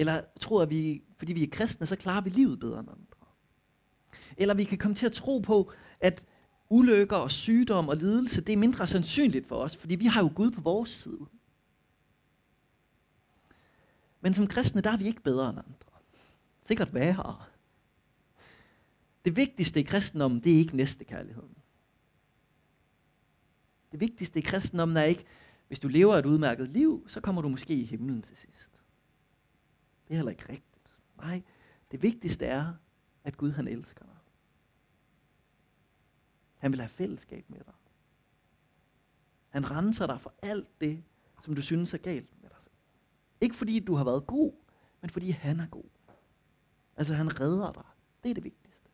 Eller 0.00 0.20
tror, 0.40 0.62
at 0.62 0.70
vi, 0.70 1.02
fordi 1.16 1.32
vi 1.32 1.42
er 1.42 1.50
kristne, 1.52 1.86
så 1.86 1.96
klarer 1.96 2.20
vi 2.20 2.30
livet 2.30 2.60
bedre 2.60 2.80
end 2.80 2.88
andre. 2.88 3.26
Eller 4.36 4.54
vi 4.54 4.64
kan 4.64 4.78
komme 4.78 4.94
til 4.94 5.06
at 5.06 5.12
tro 5.12 5.38
på, 5.38 5.72
at 6.00 6.26
ulykker 6.68 7.16
og 7.16 7.30
sygdom 7.30 7.88
og 7.88 7.96
lidelse, 7.96 8.40
det 8.40 8.52
er 8.52 8.56
mindre 8.56 8.86
sandsynligt 8.86 9.46
for 9.46 9.56
os, 9.56 9.76
fordi 9.76 9.94
vi 9.94 10.06
har 10.06 10.22
jo 10.22 10.32
Gud 10.34 10.50
på 10.50 10.60
vores 10.60 10.90
side. 10.90 11.26
Men 14.20 14.34
som 14.34 14.46
kristne, 14.46 14.80
der 14.80 14.92
er 14.92 14.96
vi 14.96 15.06
ikke 15.06 15.22
bedre 15.22 15.50
end 15.50 15.58
andre. 15.58 15.98
Sikkert 16.66 16.94
værre. 16.94 17.42
Det 19.24 19.36
vigtigste 19.36 19.80
i 19.80 19.82
kristendommen, 19.82 20.40
det 20.40 20.52
er 20.52 20.58
ikke 20.58 20.76
næstekærligheden. 20.76 21.56
Det 23.92 24.00
vigtigste 24.00 24.38
i 24.38 24.42
kristendommen 24.42 24.96
er 24.96 25.02
ikke, 25.02 25.24
hvis 25.68 25.80
du 25.80 25.88
lever 25.88 26.16
et 26.16 26.26
udmærket 26.26 26.68
liv, 26.68 27.04
så 27.08 27.20
kommer 27.20 27.42
du 27.42 27.48
måske 27.48 27.74
i 27.74 27.84
himlen 27.84 28.22
til 28.22 28.36
sidst. 28.36 28.69
Det 30.10 30.14
er 30.14 30.18
heller 30.18 30.30
ikke 30.30 30.48
rigtigt. 30.48 30.94
Nej, 31.16 31.42
det 31.90 32.02
vigtigste 32.02 32.46
er, 32.46 32.74
at 33.24 33.36
Gud 33.36 33.50
han 33.50 33.68
elsker 33.68 34.04
dig. 34.04 34.16
Han 36.56 36.72
vil 36.72 36.80
have 36.80 36.88
fællesskab 36.88 37.50
med 37.50 37.58
dig. 37.58 37.74
Han 39.48 39.70
renser 39.70 40.06
dig 40.06 40.20
for 40.20 40.34
alt 40.42 40.80
det, 40.80 41.04
som 41.44 41.54
du 41.54 41.62
synes 41.62 41.94
er 41.94 41.98
galt 41.98 42.42
med 42.42 42.50
dig 42.50 42.58
selv. 42.60 42.72
Ikke 43.40 43.56
fordi 43.56 43.80
du 43.80 43.94
har 43.94 44.04
været 44.04 44.26
god, 44.26 44.52
men 45.00 45.10
fordi 45.10 45.30
han 45.30 45.60
er 45.60 45.66
god. 45.66 45.90
Altså 46.96 47.14
han 47.14 47.40
redder 47.40 47.72
dig. 47.72 47.86
Det 48.22 48.30
er 48.30 48.34
det 48.34 48.44
vigtigste. 48.44 48.90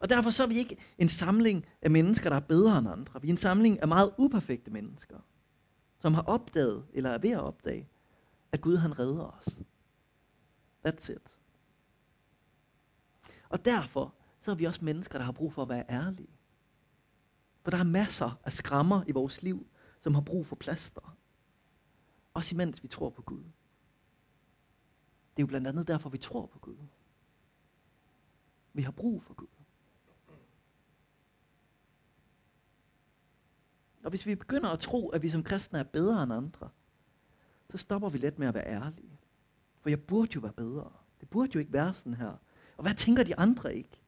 Og 0.00 0.10
derfor 0.10 0.30
så 0.30 0.42
er 0.42 0.46
vi 0.46 0.58
ikke 0.58 0.76
en 0.98 1.08
samling 1.08 1.66
af 1.82 1.90
mennesker, 1.90 2.30
der 2.30 2.36
er 2.36 2.40
bedre 2.40 2.78
end 2.78 2.88
andre. 2.88 3.22
Vi 3.22 3.28
er 3.28 3.32
en 3.32 3.36
samling 3.36 3.82
af 3.82 3.88
meget 3.88 4.14
uperfekte 4.18 4.70
mennesker, 4.70 5.18
som 5.98 6.14
har 6.14 6.22
opdaget, 6.22 6.86
eller 6.92 7.10
er 7.10 7.18
ved 7.18 7.30
at 7.30 7.40
opdage, 7.40 7.88
at 8.52 8.60
Gud 8.60 8.76
han 8.76 8.98
redder 8.98 9.24
os. 9.24 9.58
That's 10.86 11.12
it. 11.12 11.38
Og 13.48 13.64
derfor 13.64 14.14
så 14.40 14.50
er 14.50 14.54
vi 14.54 14.64
også 14.64 14.84
mennesker, 14.84 15.18
der 15.18 15.24
har 15.24 15.32
brug 15.32 15.52
for 15.52 15.62
at 15.62 15.68
være 15.68 15.84
ærlige. 15.90 16.38
For 17.62 17.70
der 17.70 17.78
er 17.78 17.84
masser 17.84 18.40
af 18.44 18.52
skrammer 18.52 19.04
i 19.06 19.12
vores 19.12 19.42
liv, 19.42 19.66
som 20.00 20.14
har 20.14 20.20
brug 20.20 20.46
for 20.46 20.56
plaster. 20.56 21.16
Også 22.34 22.54
imens 22.54 22.82
vi 22.82 22.88
tror 22.88 23.10
på 23.10 23.22
Gud. 23.22 23.42
Det 25.36 25.42
er 25.42 25.42
jo 25.42 25.46
blandt 25.46 25.66
andet 25.66 25.88
derfor, 25.88 26.08
vi 26.08 26.18
tror 26.18 26.46
på 26.46 26.58
Gud. 26.58 26.76
Vi 28.72 28.82
har 28.82 28.90
brug 28.90 29.22
for 29.22 29.34
Gud. 29.34 29.46
Og 34.04 34.10
hvis 34.10 34.26
vi 34.26 34.34
begynder 34.34 34.68
at 34.70 34.80
tro, 34.80 35.08
at 35.08 35.22
vi 35.22 35.28
som 35.28 35.42
kristne 35.42 35.78
er 35.78 35.82
bedre 35.82 36.22
end 36.22 36.32
andre, 36.32 36.70
så 37.70 37.78
stopper 37.78 38.08
vi 38.08 38.18
let 38.18 38.38
med 38.38 38.48
at 38.48 38.54
være 38.54 38.66
ærlige. 38.66 39.18
For 39.80 39.88
jeg 39.88 40.00
burde 40.00 40.30
jo 40.34 40.40
være 40.40 40.52
bedre. 40.52 40.90
Det 41.20 41.30
burde 41.30 41.50
jo 41.54 41.60
ikke 41.60 41.72
være 41.72 41.94
sådan 41.94 42.14
her. 42.14 42.32
Og 42.76 42.82
hvad 42.82 42.94
tænker 42.94 43.24
de 43.24 43.36
andre 43.36 43.76
ikke? 43.76 44.00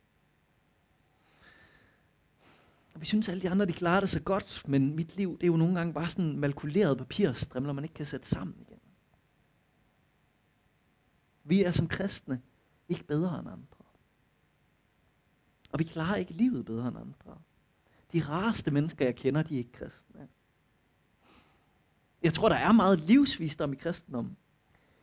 Og 2.94 3.00
vi 3.00 3.06
synes, 3.06 3.28
at 3.28 3.32
alle 3.32 3.42
de 3.42 3.50
andre 3.50 3.66
de 3.66 3.72
klarer 3.72 4.00
det 4.00 4.10
så 4.10 4.20
godt, 4.20 4.62
men 4.68 4.96
mit 4.96 5.16
liv 5.16 5.38
det 5.38 5.42
er 5.42 5.46
jo 5.46 5.56
nogle 5.56 5.74
gange 5.74 5.92
bare 5.92 6.08
sådan 6.08 6.38
malkuleret 6.38 6.98
papirstrimler, 6.98 7.72
man 7.72 7.84
ikke 7.84 7.94
kan 7.94 8.06
sætte 8.06 8.28
sammen 8.28 8.56
igen. 8.60 8.80
Vi 11.44 11.64
er 11.64 11.72
som 11.72 11.88
kristne 11.88 12.42
ikke 12.88 13.04
bedre 13.04 13.38
end 13.38 13.48
andre. 13.48 13.84
Og 15.72 15.78
vi 15.78 15.84
klarer 15.84 16.16
ikke 16.16 16.32
livet 16.32 16.64
bedre 16.64 16.88
end 16.88 16.98
andre. 16.98 17.38
De 18.12 18.20
rareste 18.20 18.70
mennesker, 18.70 19.04
jeg 19.04 19.16
kender, 19.16 19.42
de 19.42 19.54
er 19.54 19.58
ikke 19.58 19.72
kristne. 19.72 20.28
Jeg 22.22 22.34
tror, 22.34 22.48
der 22.48 22.56
er 22.56 22.72
meget 22.72 23.00
livsvisdom 23.00 23.72
i 23.72 23.76
kristendom. 23.76 24.36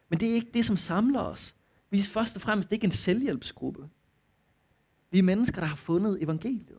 Men 0.10 0.20
det 0.20 0.30
er 0.30 0.34
ikke 0.34 0.52
det, 0.54 0.66
som 0.66 0.78
samler 0.78 1.22
os. 1.22 1.56
Vi 1.90 2.00
er 2.00 2.04
først 2.04 2.36
og 2.36 2.42
fremmest 2.42 2.72
ikke 2.72 2.86
en 2.86 2.92
selvhjælpsgruppe. 2.92 3.90
Vi 5.12 5.20
er 5.20 5.24
mennesker, 5.24 5.62
der 5.62 5.68
har 5.68 5.76
fundet 5.76 6.24
evangeliet. 6.24 6.78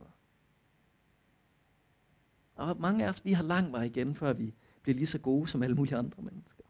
Og 2.55 2.79
mange 2.79 3.05
af 3.05 3.09
os, 3.09 3.25
vi 3.25 3.33
har 3.33 3.43
lang 3.43 3.71
vej 3.71 3.83
igen, 3.83 4.15
før 4.15 4.33
vi 4.33 4.53
bliver 4.81 4.95
lige 4.95 5.07
så 5.07 5.17
gode 5.17 5.47
som 5.47 5.63
alle 5.63 5.75
mulige 5.75 5.97
andre 5.97 6.23
mennesker. 6.23 6.63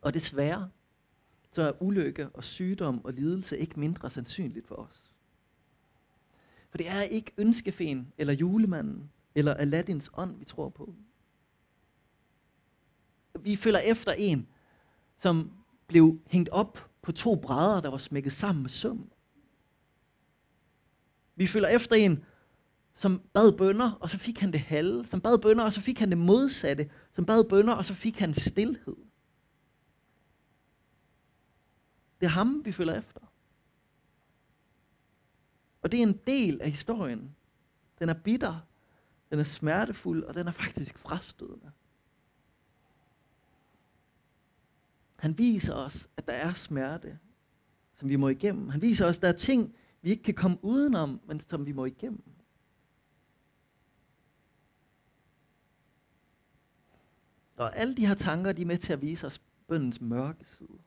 Og 0.00 0.14
desværre, 0.14 0.70
så 1.52 1.62
er 1.62 1.82
ulykke 1.82 2.28
og 2.28 2.44
sygdom 2.44 3.04
og 3.04 3.12
lidelse 3.12 3.58
ikke 3.58 3.80
mindre 3.80 4.10
sandsynligt 4.10 4.66
for 4.66 4.74
os. 4.74 5.12
For 6.70 6.78
det 6.78 6.88
er 6.88 7.02
ikke 7.02 7.32
ønskefen 7.36 8.12
eller 8.18 8.32
julemanden, 8.32 9.10
eller 9.38 9.54
Aladdins 9.54 10.10
ånd, 10.14 10.38
vi 10.38 10.44
tror 10.44 10.68
på. 10.68 10.94
Vi 13.40 13.56
følger 13.56 13.78
efter 13.78 14.12
en, 14.12 14.48
som 15.16 15.52
blev 15.86 16.20
hængt 16.26 16.48
op 16.48 16.90
på 17.02 17.12
to 17.12 17.36
brædder, 17.36 17.80
der 17.80 17.88
var 17.88 17.98
smækket 17.98 18.32
sammen 18.32 18.62
med 18.62 18.70
søm. 18.70 19.10
Vi 21.36 21.46
følger 21.46 21.68
efter 21.68 21.96
en, 21.96 22.24
som 22.94 23.22
bad 23.32 23.52
bønder, 23.52 23.92
og 23.92 24.10
så 24.10 24.18
fik 24.18 24.38
han 24.38 24.52
det 24.52 24.60
halve. 24.60 25.06
Som 25.06 25.20
bad 25.20 25.38
bønder, 25.38 25.64
og 25.64 25.72
så 25.72 25.80
fik 25.80 25.98
han 25.98 26.08
det 26.08 26.18
modsatte. 26.18 26.90
Som 27.12 27.26
bad 27.26 27.48
bønder, 27.48 27.74
og 27.74 27.84
så 27.84 27.94
fik 27.94 28.18
han 28.18 28.34
stillhed. 28.34 28.96
Det 32.20 32.26
er 32.26 32.30
ham, 32.30 32.62
vi 32.64 32.72
følger 32.72 32.94
efter. 32.94 33.20
Og 35.82 35.92
det 35.92 35.98
er 35.98 36.06
en 36.06 36.20
del 36.26 36.60
af 36.60 36.70
historien. 36.70 37.36
Den 37.98 38.08
er 38.08 38.14
bitter, 38.14 38.67
den 39.30 39.38
er 39.38 39.44
smertefuld, 39.44 40.24
og 40.24 40.34
den 40.34 40.48
er 40.48 40.52
faktisk 40.52 40.98
frastødende. 40.98 41.72
Han 45.16 45.38
viser 45.38 45.74
os, 45.74 46.08
at 46.16 46.26
der 46.26 46.32
er 46.32 46.52
smerte, 46.52 47.18
som 47.94 48.08
vi 48.08 48.16
må 48.16 48.28
igennem. 48.28 48.68
Han 48.68 48.82
viser 48.82 49.06
os, 49.06 49.16
at 49.16 49.22
der 49.22 49.28
er 49.28 49.32
ting, 49.32 49.74
vi 50.02 50.10
ikke 50.10 50.22
kan 50.22 50.34
komme 50.34 50.58
udenom, 50.62 51.20
men 51.26 51.42
som 51.50 51.66
vi 51.66 51.72
må 51.72 51.84
igennem. 51.84 52.22
Og 57.56 57.76
alle 57.76 57.96
de 57.96 58.06
her 58.06 58.14
tanker, 58.14 58.52
de 58.52 58.62
er 58.62 58.66
med 58.66 58.78
til 58.78 58.92
at 58.92 59.02
vise 59.02 59.26
os 59.26 59.40
bøndens 59.66 60.00
mørke 60.00 60.44
side. 60.44 60.78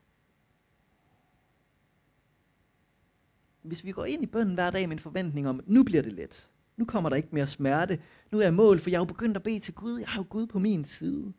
Hvis 3.62 3.84
vi 3.84 3.91
går 3.91 4.06
ind 4.06 4.23
i 4.23 4.25
bønden 4.25 4.54
hver 4.54 4.71
dag 4.71 4.89
med 4.89 4.97
en 4.97 5.01
forventning 5.01 5.49
om, 5.49 5.60
at 5.60 5.67
nu 5.67 5.84
bliver 5.84 6.04
det 6.04 6.13
let. 6.13 6.49
Nu 6.82 6.86
kommer 6.86 7.10
der 7.10 7.15
ikke 7.15 7.30
mere 7.32 7.48
smerte. 7.48 8.04
Nu 8.32 8.38
er 8.38 8.44
jeg 8.44 8.54
mål, 8.54 8.80
for 8.80 8.89
jeg 8.89 9.00
har 9.00 9.06
jo 9.06 9.13
begyndt 9.13 9.38
at 9.38 9.44
bede 9.44 9.60
til 9.60 9.74
Gud. 9.74 10.00
Jeg 10.00 10.08
har 10.08 10.20
jo 10.22 10.26
Gud 10.30 10.48
på 10.48 10.60
min 10.60 10.86
side. 10.86 11.34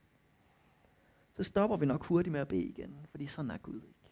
Så 1.36 1.42
stopper 1.42 1.76
vi 1.76 1.86
nok 1.86 2.04
hurtigt 2.04 2.32
med 2.32 2.40
at 2.40 2.48
bede 2.48 2.62
igen, 2.62 3.06
fordi 3.10 3.26
sådan 3.26 3.50
er 3.50 3.58
Gud 3.58 3.82
ikke. 3.82 4.10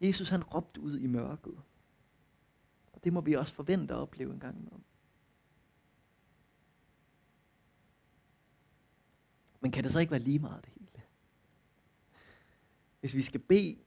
Jesus 0.00 0.28
han 0.28 0.42
råbte 0.42 0.80
ud 0.80 0.98
i 0.98 1.06
mørket. 1.06 1.54
Og 2.92 3.04
det 3.04 3.12
må 3.12 3.20
vi 3.20 3.32
også 3.32 3.54
forvente 3.54 3.94
at 3.94 4.00
opleve 4.00 4.32
en 4.32 4.40
gang 4.40 4.58
imellem. 4.58 4.84
Men 9.60 9.72
kan 9.72 9.84
det 9.84 9.92
så 9.92 9.98
ikke 9.98 10.12
være 10.12 10.20
lige 10.20 10.38
meget 10.38 10.64
det 10.64 10.72
hele? 10.74 11.02
Hvis 13.00 13.14
vi 13.14 13.22
skal 13.22 13.40
bede, 13.40 13.78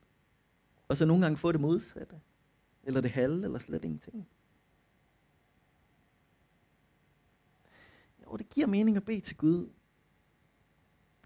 og 0.88 0.96
så 0.96 1.04
nogle 1.04 1.22
gange 1.22 1.38
få 1.38 1.52
det 1.52 1.60
modsatte, 1.60 2.20
eller 2.84 3.00
det 3.00 3.10
halve, 3.10 3.44
eller 3.44 3.58
slet 3.58 3.84
ingenting. 3.84 4.28
Og 8.32 8.38
det 8.38 8.50
giver 8.50 8.66
mening 8.66 8.96
at 8.96 9.04
bede 9.04 9.20
til 9.20 9.36
Gud. 9.36 9.70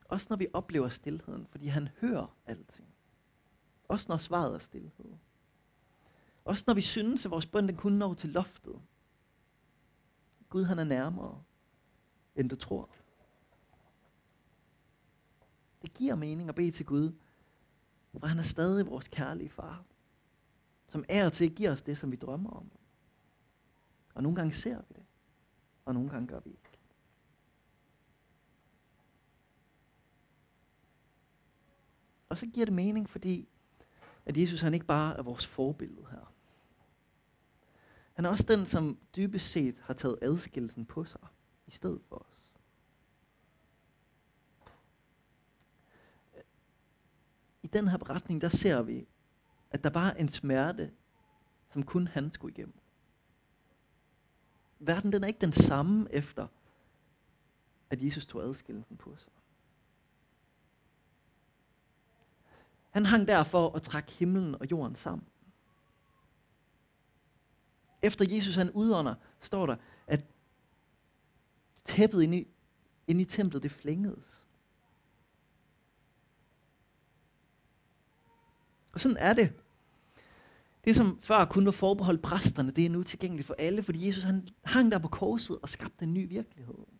Også 0.05 0.27
når 0.31 0.37
vi 0.37 0.47
oplever 0.53 0.89
stillheden, 0.89 1.47
fordi 1.47 1.67
han 1.67 1.89
hører 2.01 2.37
alting. 2.47 2.89
Også 3.89 4.07
når 4.09 4.19
svaret 4.19 4.55
er 4.55 4.59
stillhed. 4.59 5.13
Også 6.45 6.65
når 6.67 6.75
vi 6.75 6.81
synes, 6.81 7.25
at 7.25 7.31
vores 7.31 7.47
bøn 7.47 7.69
den 7.69 7.99
når 7.99 8.15
til 8.15 8.31
loftet. 8.31 8.81
Gud 10.49 10.65
han 10.65 10.79
er 10.79 10.85
nærmere, 10.85 11.43
end 12.37 12.51
du 12.51 12.57
tror. 12.57 12.89
Det 15.83 15.95
giver 15.95 16.15
mening 16.15 16.49
at 16.49 16.55
bede 16.55 16.71
til 16.71 16.87
Gud, 16.87 17.13
for 18.21 18.27
han 18.27 18.39
er 18.39 18.43
stadig 18.43 18.87
vores 18.87 19.09
kærlige 19.09 19.51
far, 19.51 19.85
som 20.89 21.05
er 21.09 21.29
til 21.31 21.55
giver 21.55 21.73
os 21.73 21.83
det, 21.83 21.99
som 21.99 22.13
vi 22.13 22.17
drømmer 22.17 22.51
om. 22.51 22.71
Og 24.15 24.23
nogle 24.23 24.37
gange 24.37 24.55
ser 24.55 24.79
vi 24.79 24.95
det, 24.95 25.05
og 25.85 25.95
nogle 25.95 26.11
gange 26.11 26.29
gør 26.29 26.41
vi 26.41 26.51
ikke. 26.51 26.66
Og 32.37 32.41
så 32.41 32.47
giver 32.47 32.67
det 32.67 32.75
mening, 32.75 33.11
fordi 33.11 33.49
at 34.27 34.37
Jesus 34.37 34.61
han 34.61 34.75
ikke 34.75 34.87
bare 34.87 35.17
er 35.17 35.23
vores 35.23 35.47
forbillede 35.47 36.07
her. 36.11 36.33
Han 38.13 38.25
er 38.25 38.29
også 38.29 38.45
den, 38.49 38.67
som 38.67 38.99
dybest 39.17 39.49
set 39.49 39.75
har 39.83 39.95
taget 39.95 40.19
adskillelsen 40.23 40.87
på 40.87 41.05
sig 41.05 41.21
i 41.67 41.71
stedet 41.71 42.01
for 42.09 42.27
os. 42.31 42.53
i 47.63 47.67
den 47.67 47.89
her 47.89 47.97
beretning, 47.97 48.41
der 48.41 48.49
ser 48.49 48.83
vi, 48.83 49.07
at 49.71 49.85
der 49.85 49.91
var 49.91 50.11
en 50.11 50.29
smerte, 50.29 50.93
som 51.73 51.83
kun 51.83 52.07
han 52.07 52.31
skulle 52.31 52.55
igennem. 52.55 52.81
Verden 54.79 55.13
den 55.13 55.23
er 55.25 55.29
ikke 55.29 55.41
den 55.41 55.53
samme 55.53 56.09
efter, 56.11 56.47
at 57.91 58.03
Jesus 58.03 58.27
tog 58.27 58.43
adskillelsen 58.43 58.97
på 58.97 59.17
sig. 59.17 59.33
Han 62.97 63.07
hang 63.07 63.29
derfor 63.29 63.69
og 63.69 63.83
trak 63.83 64.11
himlen 64.11 64.55
og 64.55 64.71
jorden 64.71 64.97
sammen. 64.97 65.27
Efter 68.03 68.25
Jesus 68.29 68.55
han 68.55 68.71
udånder, 68.71 69.15
står 69.41 69.67
der, 69.67 69.77
at 70.07 70.21
tæppet 71.85 72.23
inde 72.23 72.39
i, 72.39 72.47
inde 73.07 73.23
i 73.23 73.25
templet, 73.25 73.63
det 73.63 73.71
flængedes. 73.71 74.47
Og 78.93 79.01
sådan 79.01 79.17
er 79.21 79.33
det. 79.33 79.53
Det, 80.85 80.97
som 80.97 81.19
før 81.23 81.45
kun 81.45 81.67
var 81.67 81.73
forbeholdt 81.73 82.23
præsterne, 82.23 82.71
det 82.71 82.87
er 82.87 82.91
nu 82.91 83.03
tilgængeligt 83.03 83.47
for 83.47 83.55
alle, 83.59 83.83
fordi 83.83 84.07
Jesus 84.07 84.25
han 84.25 84.49
hang 84.65 84.93
der 84.93 84.99
på 84.99 85.09
korset 85.09 85.59
og 85.63 85.69
skabte 85.69 86.05
en 86.05 86.15
ny 86.15 86.29
virkelighed. 86.29 86.96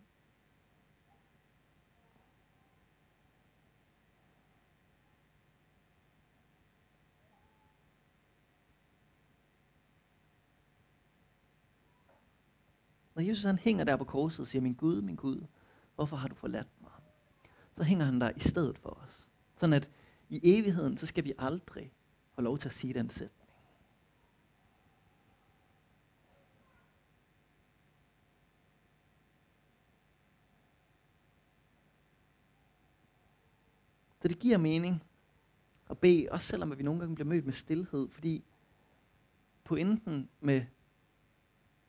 Når 13.17 13.23
Jesus 13.23 13.45
han 13.45 13.59
hænger 13.59 13.85
der 13.85 13.97
på 13.97 14.05
korset 14.05 14.41
og 14.41 14.47
siger, 14.47 14.63
min 14.63 14.75
Gud, 14.75 15.03
min 15.03 15.17
Gud, 15.17 15.47
hvorfor 15.95 16.17
har 16.17 16.29
du 16.29 16.35
forladt 16.35 16.69
mig? 16.81 16.91
Så 17.77 17.83
hænger 17.83 18.05
han 18.05 18.21
der 18.21 18.31
i 18.37 18.41
stedet 18.41 18.79
for 18.79 18.99
os. 19.05 19.29
Sådan 19.57 19.73
at 19.73 19.89
i 20.29 20.41
evigheden, 20.43 20.99
så 20.99 21.07
skal 21.07 21.25
vi 21.25 21.33
aldrig 21.39 21.93
få 22.35 22.41
lov 22.41 22.59
til 22.59 22.69
at 22.69 22.75
sige 22.75 22.95
den 22.95 23.11
sætning. 23.11 23.51
Så 34.23 34.29
det 34.29 34.39
giver 34.39 34.59
mening 34.59 35.03
at 35.91 35.99
bede, 35.99 36.29
også 36.31 36.47
selvom 36.47 36.79
vi 36.79 36.83
nogle 36.83 37.01
gange 37.01 37.15
bliver 37.15 37.29
mødt 37.29 37.45
med 37.45 37.53
stillhed, 37.53 38.09
fordi 38.09 38.45
pointen 39.65 40.29
med, 40.41 40.63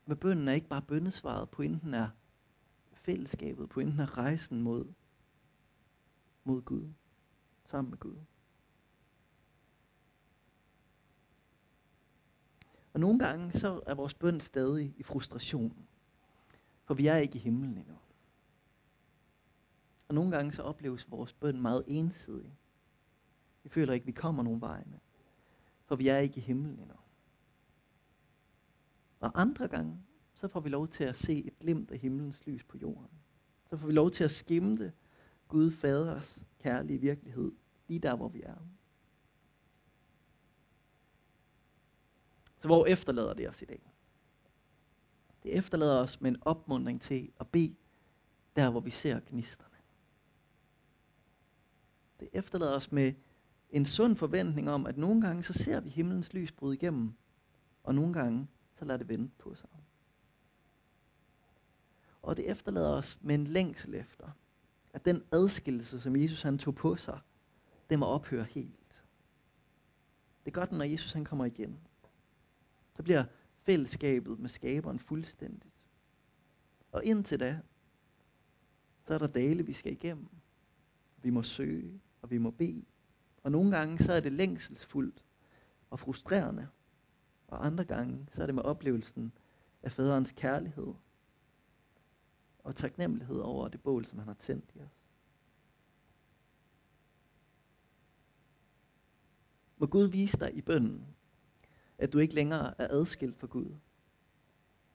med 0.07 0.15
bønden 0.15 0.47
er 0.47 0.53
ikke 0.53 0.67
bare 0.67 0.81
bønnesvaret, 0.81 1.49
pointen 1.49 1.93
er 1.93 2.09
fællesskabet, 2.93 3.69
pointen 3.69 3.99
er 3.99 4.17
rejsen 4.17 4.61
mod, 4.61 4.85
mod 6.43 6.61
Gud, 6.61 6.93
sammen 7.65 7.89
med 7.89 7.97
Gud. 7.97 8.15
Og 12.93 12.99
nogle 12.99 13.19
gange 13.19 13.59
så 13.59 13.81
er 13.85 13.95
vores 13.95 14.13
bøn 14.13 14.41
stadig 14.41 14.93
i 14.97 15.03
frustration, 15.03 15.87
for 16.85 16.93
vi 16.93 17.07
er 17.07 17.15
ikke 17.15 17.35
i 17.35 17.41
himlen 17.41 17.77
endnu. 17.77 17.97
Og 20.07 20.15
nogle 20.15 20.31
gange 20.31 20.53
så 20.53 20.61
opleves 20.61 21.11
vores 21.11 21.33
bøn 21.33 21.61
meget 21.61 21.83
ensidig. 21.87 22.57
Vi 23.63 23.69
føler 23.69 23.93
ikke, 23.93 24.03
at 24.03 24.07
vi 24.07 24.11
kommer 24.11 24.43
nogen 24.43 24.61
vegne, 24.61 24.99
for 25.85 25.95
vi 25.95 26.07
er 26.07 26.17
ikke 26.17 26.37
i 26.37 26.41
himlen 26.41 26.79
endnu. 26.79 26.95
Og 29.19 29.41
andre 29.41 29.67
gange, 29.67 29.97
så 30.33 30.47
får 30.47 30.59
vi 30.59 30.69
lov 30.69 30.87
til 30.87 31.03
at 31.03 31.17
se 31.17 31.45
et 31.45 31.59
glimt 31.59 31.91
af 31.91 31.97
himlens 31.97 32.45
lys 32.45 32.63
på 32.63 32.77
jorden. 32.77 33.09
Så 33.69 33.77
får 33.77 33.87
vi 33.87 33.93
lov 33.93 34.11
til 34.11 34.23
at 34.23 34.31
skimte 34.31 34.93
Gud 35.47 35.71
Faders 35.71 36.43
kærlige 36.59 36.99
virkelighed, 36.99 37.51
lige 37.87 37.99
der, 37.99 38.15
hvor 38.15 38.27
vi 38.27 38.41
er. 38.41 38.55
Så 42.59 42.67
hvor 42.67 42.85
efterlader 42.85 43.33
det 43.33 43.49
os 43.49 43.61
i 43.61 43.65
dag? 43.65 43.91
Det 45.43 45.57
efterlader 45.57 45.99
os 45.99 46.21
med 46.21 46.31
en 46.31 46.37
opmundring 46.41 47.01
til 47.01 47.31
at 47.39 47.47
bede 47.47 47.75
der, 48.55 48.69
hvor 48.69 48.79
vi 48.79 48.89
ser 48.89 49.19
gnisterne. 49.19 49.77
Det 52.19 52.29
efterlader 52.33 52.75
os 52.75 52.91
med 52.91 53.13
en 53.69 53.85
sund 53.85 54.15
forventning 54.15 54.69
om, 54.69 54.85
at 54.85 54.97
nogle 54.97 55.21
gange 55.21 55.43
så 55.43 55.53
ser 55.53 55.79
vi 55.79 55.89
himlens 55.89 56.33
lys 56.33 56.51
bryde 56.51 56.75
igennem, 56.75 57.13
og 57.83 57.95
nogle 57.95 58.13
gange 58.13 58.47
så 58.79 58.85
lader 58.85 58.97
det 58.97 59.09
vente 59.09 59.35
på 59.37 59.55
sig. 59.55 59.69
Og 62.21 62.37
det 62.37 62.51
efterlader 62.51 62.89
os 62.89 63.17
med 63.21 63.35
en 63.35 63.47
længsel 63.47 63.95
efter, 63.95 64.29
at 64.93 65.05
den 65.05 65.23
adskillelse, 65.31 66.01
som 66.01 66.15
Jesus 66.15 66.41
han 66.41 66.57
tog 66.57 66.75
på 66.75 66.95
sig, 66.95 67.19
det 67.89 67.99
må 67.99 68.05
ophøre 68.05 68.43
helt. 68.43 69.03
Det 70.45 70.51
er 70.51 70.59
godt, 70.59 70.71
når 70.71 70.85
Jesus 70.85 71.13
han 71.13 71.25
kommer 71.25 71.45
igen. 71.45 71.79
Så 72.93 73.03
bliver 73.03 73.25
fællesskabet 73.63 74.39
med 74.39 74.49
skaberen 74.49 74.99
fuldstændigt. 74.99 75.73
Og 76.91 77.05
indtil 77.05 77.39
da, 77.39 77.59
så 79.07 79.13
er 79.13 79.17
der 79.17 79.27
dale, 79.27 79.65
vi 79.65 79.73
skal 79.73 79.91
igennem. 79.91 80.27
Vi 81.21 81.29
må 81.29 81.43
søge, 81.43 82.01
og 82.21 82.31
vi 82.31 82.37
må 82.37 82.51
bede. 82.51 82.85
Og 83.43 83.51
nogle 83.51 83.77
gange, 83.77 84.03
så 84.03 84.13
er 84.13 84.19
det 84.19 84.31
længselsfuldt 84.31 85.23
og 85.89 85.99
frustrerende. 85.99 86.67
Og 87.47 87.65
andre 87.65 87.85
gange, 87.85 88.27
så 88.35 88.41
er 88.41 88.45
det 88.45 88.55
med 88.55 88.63
oplevelsen 88.63 89.33
af 89.83 89.91
faderens 89.91 90.31
kærlighed 90.31 90.93
og 92.59 92.75
taknemmelighed 92.75 93.39
over 93.39 93.67
det 93.67 93.81
bål, 93.81 94.05
som 94.05 94.19
han 94.19 94.27
har 94.27 94.35
tændt 94.35 94.71
i 94.75 94.79
os. 94.79 95.07
Må 99.77 99.85
Gud 99.85 100.07
vise 100.07 100.37
dig 100.37 100.55
i 100.55 100.61
bønden, 100.61 101.15
at 101.97 102.13
du 102.13 102.19
ikke 102.19 102.33
længere 102.33 102.81
er 102.81 102.87
adskilt 102.89 103.37
fra 103.37 103.47
Gud. 103.47 103.75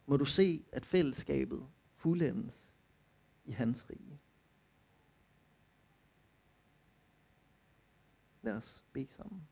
Må 0.07 0.17
du 0.17 0.25
se, 0.25 0.65
at 0.73 0.87
fællesskabet 0.87 1.67
fuldendes 1.97 2.73
i 3.45 3.51
hans 3.51 3.91
rige. 3.91 4.21
Lad 8.43 8.53
os 8.53 8.85
bede 8.93 9.09
sammen. 9.09 9.49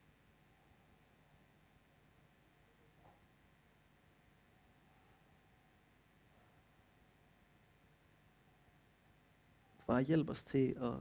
Far, 9.90 10.00
hjælp 10.00 10.30
os 10.30 10.44
til 10.44 10.76
at, 10.80 10.94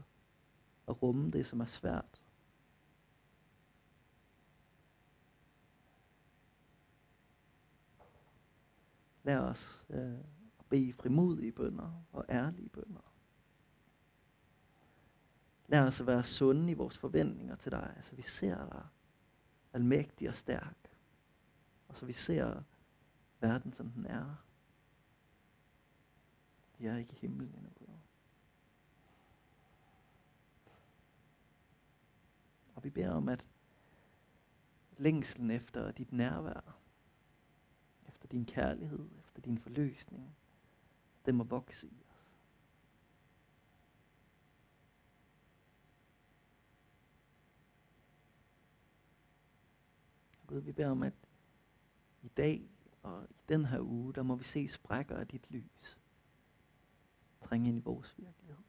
at 0.87 1.01
rumme 1.01 1.31
det, 1.31 1.45
som 1.45 1.59
er 1.59 1.65
svært. 1.65 2.21
Lad 9.23 9.37
os 9.37 9.85
øh, 9.89 10.13
bede 10.69 10.93
frimodige 10.93 11.51
bønder 11.51 12.03
og 12.11 12.25
ærlige 12.29 12.69
bønder. 12.69 13.13
Lad 15.67 15.87
os 15.87 16.07
være 16.07 16.23
sunde 16.23 16.71
i 16.71 16.73
vores 16.73 16.97
forventninger 16.97 17.55
til 17.55 17.71
dig. 17.71 17.97
så 18.01 18.15
vi 18.15 18.21
ser 18.21 18.69
dig 18.69 18.85
almægtig 19.73 20.29
og 20.29 20.35
stærk. 20.35 20.77
Og 21.87 21.97
så 21.97 22.05
vi 22.05 22.13
ser 22.13 22.63
verden, 23.39 23.73
som 23.73 23.89
den 23.89 24.05
er. 24.05 24.35
Vi 26.77 26.85
er 26.85 26.97
ikke 26.97 27.13
i 27.13 27.19
himlen 27.21 27.55
endnu, 27.55 27.69
Gud. 27.79 27.89
Og 32.79 32.83
vi 32.83 32.89
beder 32.89 33.11
om, 33.11 33.29
at 33.29 33.47
længslen 34.97 35.51
efter 35.51 35.91
dit 35.91 36.11
nærvær, 36.11 36.79
efter 38.07 38.27
din 38.27 38.45
kærlighed, 38.45 39.09
efter 39.19 39.41
din 39.41 39.57
forløsning, 39.57 40.35
den 41.25 41.35
må 41.35 41.43
vokse 41.43 41.87
i 41.87 42.03
os. 42.09 42.37
Gud, 50.47 50.59
vi 50.59 50.71
beder 50.71 50.91
om, 50.91 51.03
at 51.03 51.13
i 52.21 52.27
dag 52.27 52.69
og 53.03 53.27
i 53.29 53.35
den 53.49 53.65
her 53.65 53.79
uge, 53.79 54.13
der 54.13 54.23
må 54.23 54.35
vi 54.35 54.43
se 54.43 54.67
sprækker 54.67 55.17
af 55.17 55.27
dit 55.27 55.51
lys 55.51 55.99
trænge 57.41 57.69
ind 57.69 57.77
i 57.77 57.81
vores 57.81 58.17
virkelighed. 58.17 58.68